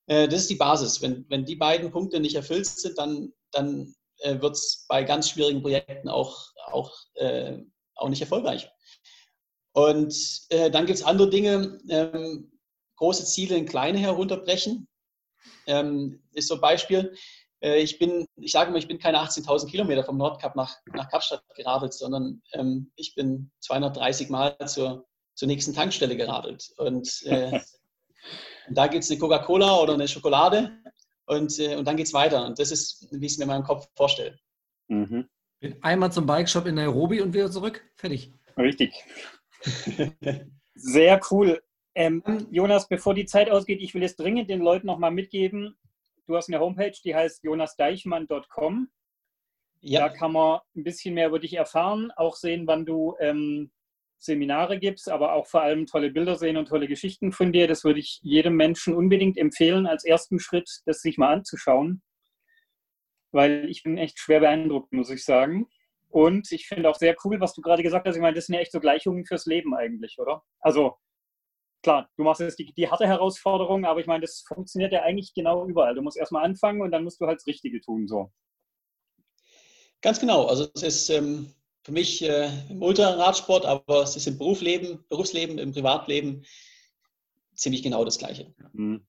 Äh, 0.07 0.27
das 0.27 0.41
ist 0.41 0.49
die 0.49 0.55
Basis. 0.55 1.01
Wenn, 1.01 1.25
wenn 1.29 1.45
die 1.45 1.55
beiden 1.55 1.91
Punkte 1.91 2.19
nicht 2.19 2.35
erfüllt 2.35 2.65
sind, 2.65 2.97
dann, 2.97 3.33
dann 3.51 3.93
äh, 4.19 4.39
wird 4.41 4.55
es 4.55 4.85
bei 4.87 5.03
ganz 5.03 5.29
schwierigen 5.29 5.61
Projekten 5.61 6.09
auch, 6.09 6.51
auch, 6.65 6.93
äh, 7.15 7.59
auch 7.95 8.09
nicht 8.09 8.21
erfolgreich. 8.21 8.69
Und 9.73 10.15
äh, 10.49 10.71
dann 10.71 10.85
gibt 10.87 10.97
es 10.97 11.05
andere 11.05 11.29
Dinge, 11.29 11.79
ähm, 11.89 12.51
große 12.95 13.25
Ziele 13.25 13.55
in 13.55 13.67
kleine 13.67 13.99
herunterbrechen. 13.99 14.87
Ähm, 15.67 16.23
ist 16.33 16.47
so 16.47 16.55
ein 16.55 16.61
Beispiel. 16.61 17.15
Äh, 17.61 17.79
ich 17.81 17.99
bin, 17.99 18.25
ich 18.35 18.51
sage 18.51 18.71
mal, 18.71 18.77
ich 18.77 18.87
bin 18.87 18.99
keine 18.99 19.19
18.000 19.19 19.69
Kilometer 19.69 20.03
vom 20.03 20.17
Nordkap 20.17 20.55
nach, 20.55 20.75
nach 20.93 21.09
Kapstadt 21.09 21.43
geradelt, 21.55 21.93
sondern 21.93 22.41
ähm, 22.53 22.91
ich 22.95 23.15
bin 23.15 23.51
230 23.61 24.29
Mal 24.29 24.57
zur, 24.65 25.07
zur 25.33 25.47
nächsten 25.47 25.73
Tankstelle 25.73 26.15
geradelt. 26.15 26.71
Und 26.77 27.23
äh, 27.25 27.59
da 28.69 28.87
gibt 28.87 29.03
es 29.03 29.11
eine 29.11 29.19
Coca-Cola 29.19 29.79
oder 29.79 29.93
eine 29.93 30.07
Schokolade 30.07 30.77
und, 31.25 31.57
äh, 31.59 31.75
und 31.75 31.85
dann 31.85 31.97
geht 31.97 32.07
es 32.07 32.13
weiter. 32.13 32.45
Und 32.45 32.59
das 32.59 32.71
ist, 32.71 33.07
wie 33.11 33.25
ich 33.25 33.33
es 33.33 33.37
mir 33.37 33.45
in 33.45 33.49
meinem 33.49 33.63
Kopf 33.63 33.87
vorstelle. 33.95 34.39
Mhm. 34.87 35.27
Einmal 35.81 36.11
zum 36.11 36.25
Bikeshop 36.25 36.67
in 36.67 36.75
Nairobi 36.75 37.21
und 37.21 37.33
wieder 37.33 37.51
zurück. 37.51 37.83
Fertig. 37.95 38.33
Richtig. 38.57 38.93
Sehr 40.75 41.19
cool. 41.31 41.61
Ähm, 41.95 42.21
Jonas, 42.51 42.87
bevor 42.87 43.15
die 43.15 43.25
Zeit 43.25 43.49
ausgeht, 43.49 43.81
ich 43.81 43.95
will 43.95 44.03
es 44.03 44.15
dringend 44.15 44.49
den 44.51 44.61
Leuten 44.61 44.85
nochmal 44.85 45.09
mitgeben. 45.09 45.75
Du 46.27 46.35
hast 46.35 46.49
eine 46.49 46.59
Homepage, 46.59 46.97
die 47.03 47.15
heißt 47.15 47.43
jonasdeichmann.com. 47.43 48.89
Ja. 49.79 50.01
Da 50.01 50.09
kann 50.09 50.33
man 50.33 50.59
ein 50.75 50.83
bisschen 50.83 51.13
mehr 51.13 51.27
über 51.27 51.39
dich 51.39 51.53
erfahren, 51.53 52.11
auch 52.15 52.35
sehen, 52.35 52.67
wann 52.67 52.85
du 52.85 53.15
ähm, 53.19 53.71
Seminare 54.19 54.79
gibst, 54.79 55.09
aber 55.09 55.33
auch 55.33 55.47
vor 55.47 55.61
allem 55.61 55.85
tolle 55.85 56.11
Bilder 56.11 56.35
sehen 56.35 56.57
und 56.57 56.67
tolle 56.67 56.87
Geschichten 56.87 57.31
von 57.31 57.53
dir. 57.53 57.67
Das 57.67 57.83
würde 57.83 57.99
ich 57.99 58.19
jedem 58.23 58.55
Menschen 58.55 58.95
unbedingt 58.95 59.37
empfehlen, 59.37 59.87
als 59.87 60.03
ersten 60.03 60.39
Schritt, 60.39 60.81
das 60.85 61.01
sich 61.01 61.17
mal 61.17 61.31
anzuschauen. 61.31 62.01
Weil 63.31 63.69
ich 63.69 63.83
bin 63.83 63.97
echt 63.97 64.19
schwer 64.19 64.41
beeindruckt, 64.41 64.91
muss 64.91 65.09
ich 65.09 65.23
sagen. 65.23 65.67
Und 66.09 66.51
ich 66.51 66.67
finde 66.67 66.89
auch 66.89 66.95
sehr 66.95 67.15
cool, 67.23 67.39
was 67.39 67.53
du 67.53 67.61
gerade 67.61 67.83
gesagt 67.83 68.07
hast. 68.07 68.15
Ich 68.15 68.21
meine, 68.21 68.35
das 68.35 68.47
sind 68.47 68.55
ja 68.55 68.61
echt 68.61 68.71
so 68.71 68.79
Gleichungen 68.79 69.25
fürs 69.25 69.45
Leben 69.45 69.75
eigentlich, 69.75 70.17
oder? 70.19 70.43
Also 70.59 70.97
klar, 71.87 72.09
du 72.17 72.23
machst 72.23 72.41
jetzt 72.41 72.59
die, 72.59 72.73
die 72.73 72.89
harte 72.89 73.07
Herausforderung, 73.07 73.85
aber 73.85 74.01
ich 74.01 74.07
meine, 74.07 74.21
das 74.21 74.43
funktioniert 74.45 74.91
ja 74.91 75.03
eigentlich 75.03 75.33
genau 75.33 75.65
überall. 75.65 75.95
Du 75.95 76.01
musst 76.01 76.17
erstmal 76.17 76.43
anfangen 76.43 76.81
und 76.81 76.91
dann 76.91 77.05
musst 77.05 77.21
du 77.21 77.27
halt 77.27 77.39
das 77.39 77.47
Richtige 77.47 77.79
tun. 77.79 78.09
So. 78.09 78.29
Ganz 80.01 80.19
genau. 80.19 80.47
Also 80.47 80.67
es 80.75 80.83
ist 80.83 81.09
ähm, 81.09 81.53
für 81.85 81.93
mich 81.93 82.21
äh, 82.21 82.49
im 82.69 82.81
Ultraradsport, 82.81 83.65
aber 83.65 84.03
es 84.03 84.17
ist 84.17 84.27
im 84.27 84.37
Berufsleben, 84.37 85.05
Berufsleben, 85.07 85.57
im 85.59 85.71
Privatleben 85.71 86.43
ziemlich 87.55 87.83
genau 87.83 88.03
das 88.03 88.17
Gleiche. 88.17 88.53
Mhm. 88.73 89.07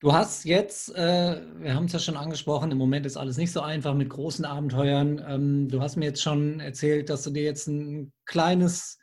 Du 0.00 0.12
hast 0.12 0.44
jetzt, 0.44 0.94
äh, 0.96 1.40
wir 1.60 1.74
haben 1.74 1.84
es 1.84 1.92
ja 1.92 2.00
schon 2.00 2.16
angesprochen, 2.16 2.72
im 2.72 2.78
Moment 2.78 3.06
ist 3.06 3.16
alles 3.16 3.36
nicht 3.36 3.52
so 3.52 3.60
einfach 3.60 3.94
mit 3.94 4.10
großen 4.10 4.44
Abenteuern. 4.44 5.24
Ähm, 5.24 5.68
du 5.68 5.80
hast 5.80 5.94
mir 5.94 6.06
jetzt 6.06 6.22
schon 6.22 6.58
erzählt, 6.58 7.10
dass 7.10 7.22
du 7.22 7.30
dir 7.30 7.42
jetzt 7.44 7.68
ein 7.68 8.12
kleines, 8.24 8.98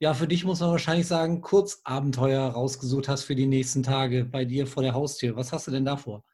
ja, 0.00 0.14
für 0.14 0.28
dich 0.28 0.44
muss 0.44 0.60
man 0.60 0.70
wahrscheinlich 0.70 1.06
sagen, 1.06 1.40
Kurzabenteuer 1.40 2.42
rausgesucht 2.42 3.08
hast 3.08 3.24
für 3.24 3.34
die 3.34 3.46
nächsten 3.46 3.82
Tage 3.82 4.24
bei 4.24 4.44
dir 4.44 4.66
vor 4.66 4.82
der 4.82 4.94
Haustür. 4.94 5.34
Was 5.36 5.52
hast 5.52 5.66
du 5.66 5.72
denn 5.72 5.84
davor? 5.84 6.24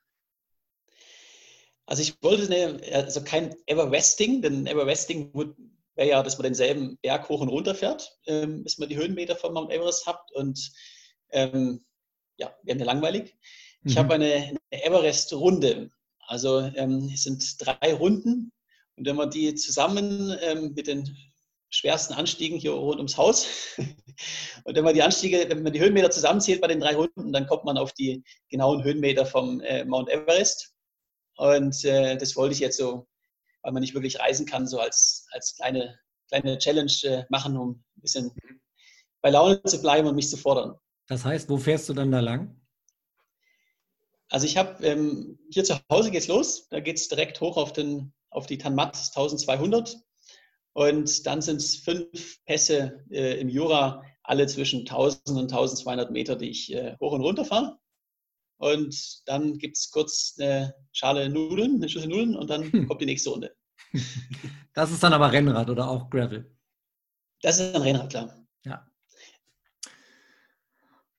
Also 1.87 2.03
ich 2.03 2.23
wollte 2.23 2.45
eine, 2.45 2.81
also 2.95 3.23
kein 3.23 3.55
Everwesting, 3.67 4.43
denn 4.43 4.67
Everwesting 4.67 5.33
wäre 5.95 6.09
ja, 6.09 6.23
dass 6.23 6.39
man 6.39 6.45
denselben 6.45 6.99
Berg 7.03 7.29
hoch 7.29 7.41
und 7.41 7.49
runter 7.49 7.75
fährt, 7.75 8.19
ähm, 8.27 8.65
bis 8.65 8.79
man 8.79 8.89
die 8.89 8.97
Höhenmeter 8.97 9.37
von 9.37 9.53
Mount 9.55 9.71
Everest 9.71 10.07
hat 10.07 10.21
und 10.33 10.73
ähm, 11.31 11.85
ja, 12.37 12.55
wäre 12.63 12.79
mir 12.79 12.85
langweilig. 12.85 13.35
Ich 13.85 13.95
mhm. 13.95 13.99
habe 13.99 14.15
eine, 14.15 14.35
eine 14.71 14.85
Everest-Runde. 14.85 15.91
Also 16.27 16.61
ähm, 16.61 17.11
es 17.13 17.25
sind 17.25 17.45
drei 17.59 17.95
Runden 17.95 18.51
und 18.97 19.07
wenn 19.07 19.17
man 19.17 19.31
die 19.31 19.55
zusammen 19.55 20.37
ähm, 20.41 20.73
mit 20.75 20.87
den 20.87 21.17
schwersten 21.75 22.15
Anstiegen 22.15 22.59
hier 22.59 22.73
rund 22.73 22.99
ums 22.99 23.17
Haus 23.17 23.47
und 24.65 24.77
wenn 24.77 24.85
man 24.85 24.95
die 24.95 25.03
Anstiege, 25.03 25.45
wenn 25.49 25.63
man 25.63 25.73
die 25.73 25.81
Höhenmeter 25.81 26.11
zusammenzählt 26.11 26.61
bei 26.61 26.69
den 26.69 26.81
drei 26.81 26.95
Runden, 26.95 27.33
dann 27.33 27.47
kommt 27.47 27.65
man 27.65 27.79
auf 27.79 27.93
die 27.93 28.23
genauen 28.49 28.85
Höhenmeter 28.85 29.27
vom 29.27 29.61
äh, 29.61 29.85
Mount 29.85 30.09
Everest. 30.09 30.73
Und 31.37 31.85
äh, 31.85 32.17
das 32.17 32.37
wollte 32.37 32.55
ich 32.55 32.61
jetzt 32.61 32.77
so, 32.77 33.07
weil 33.63 33.73
man 33.73 33.81
nicht 33.81 33.95
wirklich 33.95 34.21
reisen 34.21 34.47
kann, 34.47 34.69
so 34.69 34.79
als, 34.79 35.27
als 35.33 35.57
kleine, 35.57 35.99
kleine 36.29 36.59
Challenge 36.59 36.93
äh, 37.03 37.25
machen, 37.29 37.57
um 37.57 37.85
ein 37.97 38.01
bisschen 38.01 38.31
bei 39.21 39.31
Laune 39.31 39.63
zu 39.65 39.81
bleiben 39.81 40.07
und 40.07 40.15
mich 40.15 40.31
zu 40.31 40.37
fordern. 40.37 40.77
Das 41.09 41.25
heißt, 41.25 41.49
wo 41.49 41.57
fährst 41.57 41.89
du 41.89 41.93
dann 41.93 42.13
da 42.13 42.21
lang? 42.21 42.61
Also 44.29 44.47
ich 44.47 44.57
habe 44.57 44.85
ähm, 44.85 45.39
hier 45.51 45.65
zu 45.65 45.79
Hause 45.91 46.11
geht's 46.11 46.29
los. 46.29 46.69
Da 46.69 46.81
geht 46.81 46.97
es 46.97 47.09
direkt 47.09 47.41
hoch 47.41 47.57
auf, 47.57 47.73
den, 47.73 48.13
auf 48.31 48.47
die 48.47 48.59
Tanmat 48.59 48.97
1200. 48.97 49.97
Und 50.75 51.27
dann 51.27 51.41
sind 51.41 51.57
es 51.57 51.77
fünf 51.77 52.45
Pässe 52.45 53.05
äh, 53.11 53.41
im 53.41 53.49
Jura, 53.49 54.03
alle 54.25 54.47
zwischen 54.47 54.81
1000 54.81 55.29
und 55.31 55.53
1200 55.53 56.11
Meter, 56.11 56.37
die 56.37 56.51
ich 56.51 56.75
äh, 56.75 56.97
hoch 57.01 57.13
und 57.13 57.21
runter 57.21 57.45
fahre. 57.45 57.79
Und 58.59 59.23
dann 59.27 59.59
gibt 59.59 59.77
es 59.77 59.91
kurz 59.91 60.37
eine 60.39 60.75
Schale 60.93 61.29
Nudeln, 61.29 61.77
eine 61.77 61.89
Schüssel 61.89 62.09
Nudeln 62.09 62.37
und 62.37 62.51
dann 62.51 62.71
hm. 62.71 62.89
kommt 62.89 63.01
die 63.01 63.07
nächste 63.07 63.31
Runde. 63.31 63.55
Das 64.77 64.91
ist 64.91 65.05
dann 65.05 65.13
aber 65.13 65.31
Rennrad 65.31 65.71
oder 65.71 65.89
auch 65.89 66.11
Gravel? 66.11 66.53
Das 67.43 67.61
ist 67.61 67.77
ein 67.77 67.83
Rennrad, 67.83 68.11
klar. 68.11 68.45
Ja. 68.65 68.85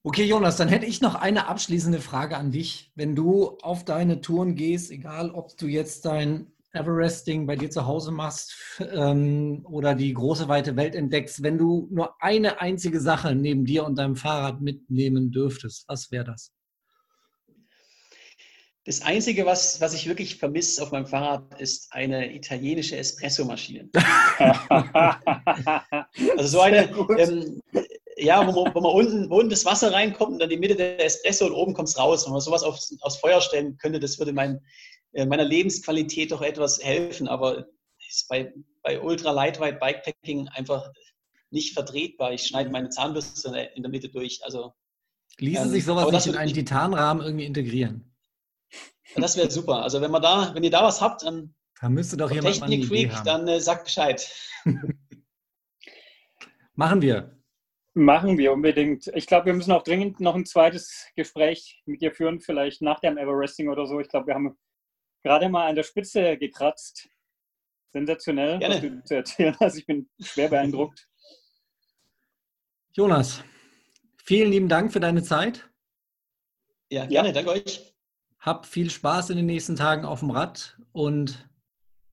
Okay, 0.04 0.26
Jonas, 0.26 0.58
dann 0.58 0.68
hätte 0.68 0.86
ich 0.86 1.00
noch 1.00 1.16
eine 1.16 1.48
abschließende 1.48 2.02
Frage 2.02 2.36
an 2.36 2.52
dich. 2.52 2.92
Wenn 2.96 3.16
du 3.16 3.58
auf 3.62 3.86
deine 3.86 4.20
Touren 4.20 4.56
gehst, 4.56 4.92
egal 4.92 5.32
ob 5.32 5.58
du 5.58 5.68
jetzt 5.68 6.04
dein 6.04 6.52
Everesting 6.76 7.48
bei 7.48 7.56
dir 7.56 7.70
zu 7.70 7.86
Hause 7.86 8.12
machst 8.12 8.56
ähm, 8.80 9.66
oder 9.70 9.96
die 9.96 10.14
große 10.14 10.48
weite 10.48 10.76
Welt 10.76 10.96
entdeckst, 10.96 11.42
wenn 11.42 11.58
du 11.58 11.88
nur 11.92 12.22
eine 12.22 12.62
einzige 12.62 13.00
Sache 13.00 13.34
neben 13.36 13.66
dir 13.66 13.86
und 13.86 13.98
deinem 13.98 14.16
Fahrrad 14.16 14.62
mitnehmen 14.62 15.32
dürftest, 15.32 15.86
was 15.88 16.12
wäre 16.12 16.26
das? 16.26 16.52
Das 18.88 19.02
Einzige, 19.02 19.48
was, 19.48 19.82
was 19.82 19.96
ich 19.96 20.08
wirklich 20.08 20.38
vermisse 20.38 20.84
auf 20.84 20.92
meinem 20.92 21.08
Fahrrad, 21.08 21.60
ist 21.60 21.88
eine 21.92 22.36
italienische 22.36 22.96
Espressomaschine. 22.98 23.90
also 26.38 26.48
so 26.48 26.60
eine, 26.60 26.92
ähm, 27.18 27.64
ja, 28.18 28.46
wo 28.46 28.64
man, 28.64 28.76
wo 28.76 28.82
man 28.82 28.92
unten, 28.92 29.30
wo 29.32 29.38
unten 29.38 29.50
das 29.50 29.66
Wasser 29.66 29.92
reinkommt 29.92 30.34
und 30.34 30.40
dann 30.40 30.50
die 30.50 30.58
Mitte 30.58 30.76
der 30.76 31.04
Espresso 31.04 31.48
und 31.48 31.54
oben 31.54 31.74
kommt 31.74 31.90
es 31.90 31.98
raus. 31.98 32.26
Wenn 32.26 32.34
man 32.34 32.42
sowas 32.42 32.62
aufs, 32.62 32.96
aufs 33.02 33.18
Feuer 33.18 33.42
stellen 33.42 33.76
könnte, 33.78 34.00
das 34.00 34.20
würde 34.20 34.34
mein, 34.34 34.62
meiner 35.26 35.46
Lebensqualität 35.46 36.32
doch 36.32 36.42
etwas 36.42 36.84
helfen. 36.84 37.28
Aber 37.28 37.66
ist 38.10 38.28
bei, 38.28 38.54
bei 38.84 39.00
Ultra 39.02 39.32
Lightweight 39.32 39.80
Bikepacking 39.80 40.48
einfach 40.50 40.92
nicht 41.52 41.74
vertretbar. 41.74 42.34
Ich 42.34 42.44
schneide 42.44 42.70
meine 42.70 42.90
Zahnbürste 42.90 43.70
in 43.76 43.84
der 43.84 43.92
Mitte 43.92 44.10
durch. 44.10 44.44
Also, 44.44 44.74
Ließe 45.40 45.64
ähm, 45.64 45.70
sich 45.70 45.86
sowas 45.86 46.12
nicht 46.12 46.28
in 46.28 46.36
einen 46.36 46.54
Titanrahmen 46.54 47.24
irgendwie 47.24 47.46
integrieren? 47.46 48.12
Das 49.16 49.38
wäre 49.38 49.50
super. 49.50 49.82
Also 49.82 50.02
wenn 50.02 50.12
man 50.12 50.22
da, 50.22 50.54
wenn 50.54 50.64
ihr 50.64 50.72
da 50.72 50.84
was 50.84 51.02
habt, 51.02 51.24
dann 51.24 51.56
da 51.80 51.90
müsste 51.90 52.18
doch 52.18 52.32
jemand 52.32 52.56
Technik 52.56 52.86
Freak, 52.86 53.12
dann 53.26 53.48
äh, 53.48 53.60
sagt 53.60 53.86
Bescheid. 53.86 54.30
Machen 56.74 57.02
wir. 57.02 57.38
Machen 57.94 58.38
wir 58.38 58.52
unbedingt. 58.52 59.08
Ich 59.16 59.28
glaube, 59.28 59.46
wir 59.46 59.54
müssen 59.54 59.72
auch 59.72 59.84
dringend 59.84 60.20
noch 60.20 60.36
ein 60.36 60.46
zweites 60.46 61.08
Gespräch 61.16 61.82
mit 61.86 62.02
dir 62.02 62.12
führen, 62.12 62.42
vielleicht 62.42 62.82
nach 62.82 63.00
dem 63.00 63.18
Everesting 63.18 63.70
oder 63.70 63.86
so. 63.86 64.00
Ich 64.02 64.10
glaube, 64.10 64.28
wir 64.28 64.36
haben 64.36 64.58
gerade 65.26 65.50
mal 65.50 65.68
an 65.68 65.76
der 65.76 65.84
Spitze 65.84 66.38
gekratzt. 66.38 67.10
sensationell, 67.92 68.60
Gerne. 68.60 68.76
was 68.76 68.82
du 68.82 69.04
zu 69.04 69.16
erzählen 69.16 69.58
hast. 69.60 69.78
Ich 69.78 69.86
bin 69.86 70.08
schwer 70.22 70.50
beeindruckt. 70.50 71.08
Jonas, 72.94 73.44
vielen 74.24 74.52
lieben 74.52 74.70
Dank 74.70 74.94
für 74.94 75.00
deine 75.00 75.24
Zeit. 75.24 75.68
Ja, 76.90 77.06
gerne, 77.08 77.30
ja. 77.30 77.34
danke 77.34 77.52
euch. 77.52 77.96
Hab 78.40 78.66
viel 78.68 78.90
Spaß 78.90 79.32
in 79.32 79.38
den 79.38 79.48
nächsten 79.48 79.76
Tagen 79.76 80.06
auf 80.06 80.20
dem 80.20 80.30
Rad 80.30 80.78
und 80.92 81.50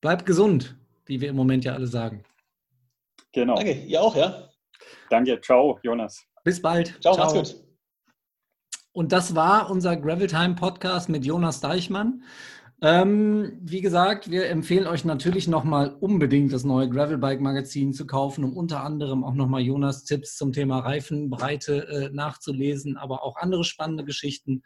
bleib 0.01 0.25
gesund, 0.25 0.77
wie 1.05 1.21
wir 1.21 1.29
im 1.29 1.37
Moment 1.37 1.65
ja 1.65 1.75
alle 1.75 1.87
sagen. 1.87 2.25
Genau. 3.33 3.57
Danke, 3.57 3.73
ihr 3.73 4.01
auch, 4.01 4.17
ja. 4.17 4.49
Danke, 5.11 5.39
ciao, 5.43 5.79
Jonas. 5.83 6.25
Bis 6.45 6.63
bald. 6.63 6.99
Ciao, 7.03 7.15
ciao. 7.15 7.35
mach's 7.35 7.53
gut. 7.53 7.63
Und 8.93 9.13
das 9.13 9.35
war 9.35 9.71
unser 9.71 9.97
Gravel 9.97 10.27
Time 10.27 10.55
Podcast 10.55 11.09
mit 11.09 11.25
Jonas 11.25 11.61
Deichmann. 11.61 12.23
Ähm, 12.85 13.61
wie 13.63 13.81
gesagt, 13.81 14.29
wir 14.29 14.49
empfehlen 14.49 14.89
euch 14.89 15.05
natürlich 15.05 15.47
nochmal 15.47 15.97
unbedingt 16.01 16.53
das 16.53 16.65
neue 16.65 16.89
Gravelbike 16.89 17.41
Magazin 17.41 17.93
zu 17.93 18.09
kaufen, 18.09 18.43
um 18.43 18.57
unter 18.57 18.83
anderem 18.83 19.23
auch 19.23 19.35
nochmal 19.35 19.61
Jonas 19.61 20.03
Tipps 20.03 20.37
zum 20.37 20.53
Thema 20.53 20.81
Reifenbreite 20.81 21.87
äh, 21.87 22.11
nachzulesen, 22.13 22.97
aber 22.97 23.23
auch 23.23 23.37
andere 23.37 23.63
spannende 23.63 24.05
Geschichten. 24.05 24.65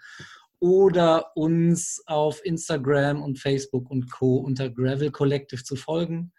Oder 0.61 1.37
uns 1.37 2.03
auf 2.07 2.43
Instagram 2.43 3.23
und 3.23 3.39
Facebook 3.39 3.91
und 3.91 4.11
Co. 4.11 4.37
unter 4.37 4.71
Gravel 4.71 5.11
Collective 5.11 5.62
zu 5.62 5.77
folgen. 5.77 6.33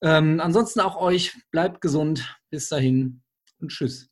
Ähm, 0.00 0.40
ansonsten 0.40 0.80
auch 0.80 0.96
euch, 0.96 1.36
bleibt 1.50 1.82
gesund. 1.82 2.34
Bis 2.48 2.70
dahin 2.70 3.20
und 3.60 3.68
tschüss. 3.68 4.09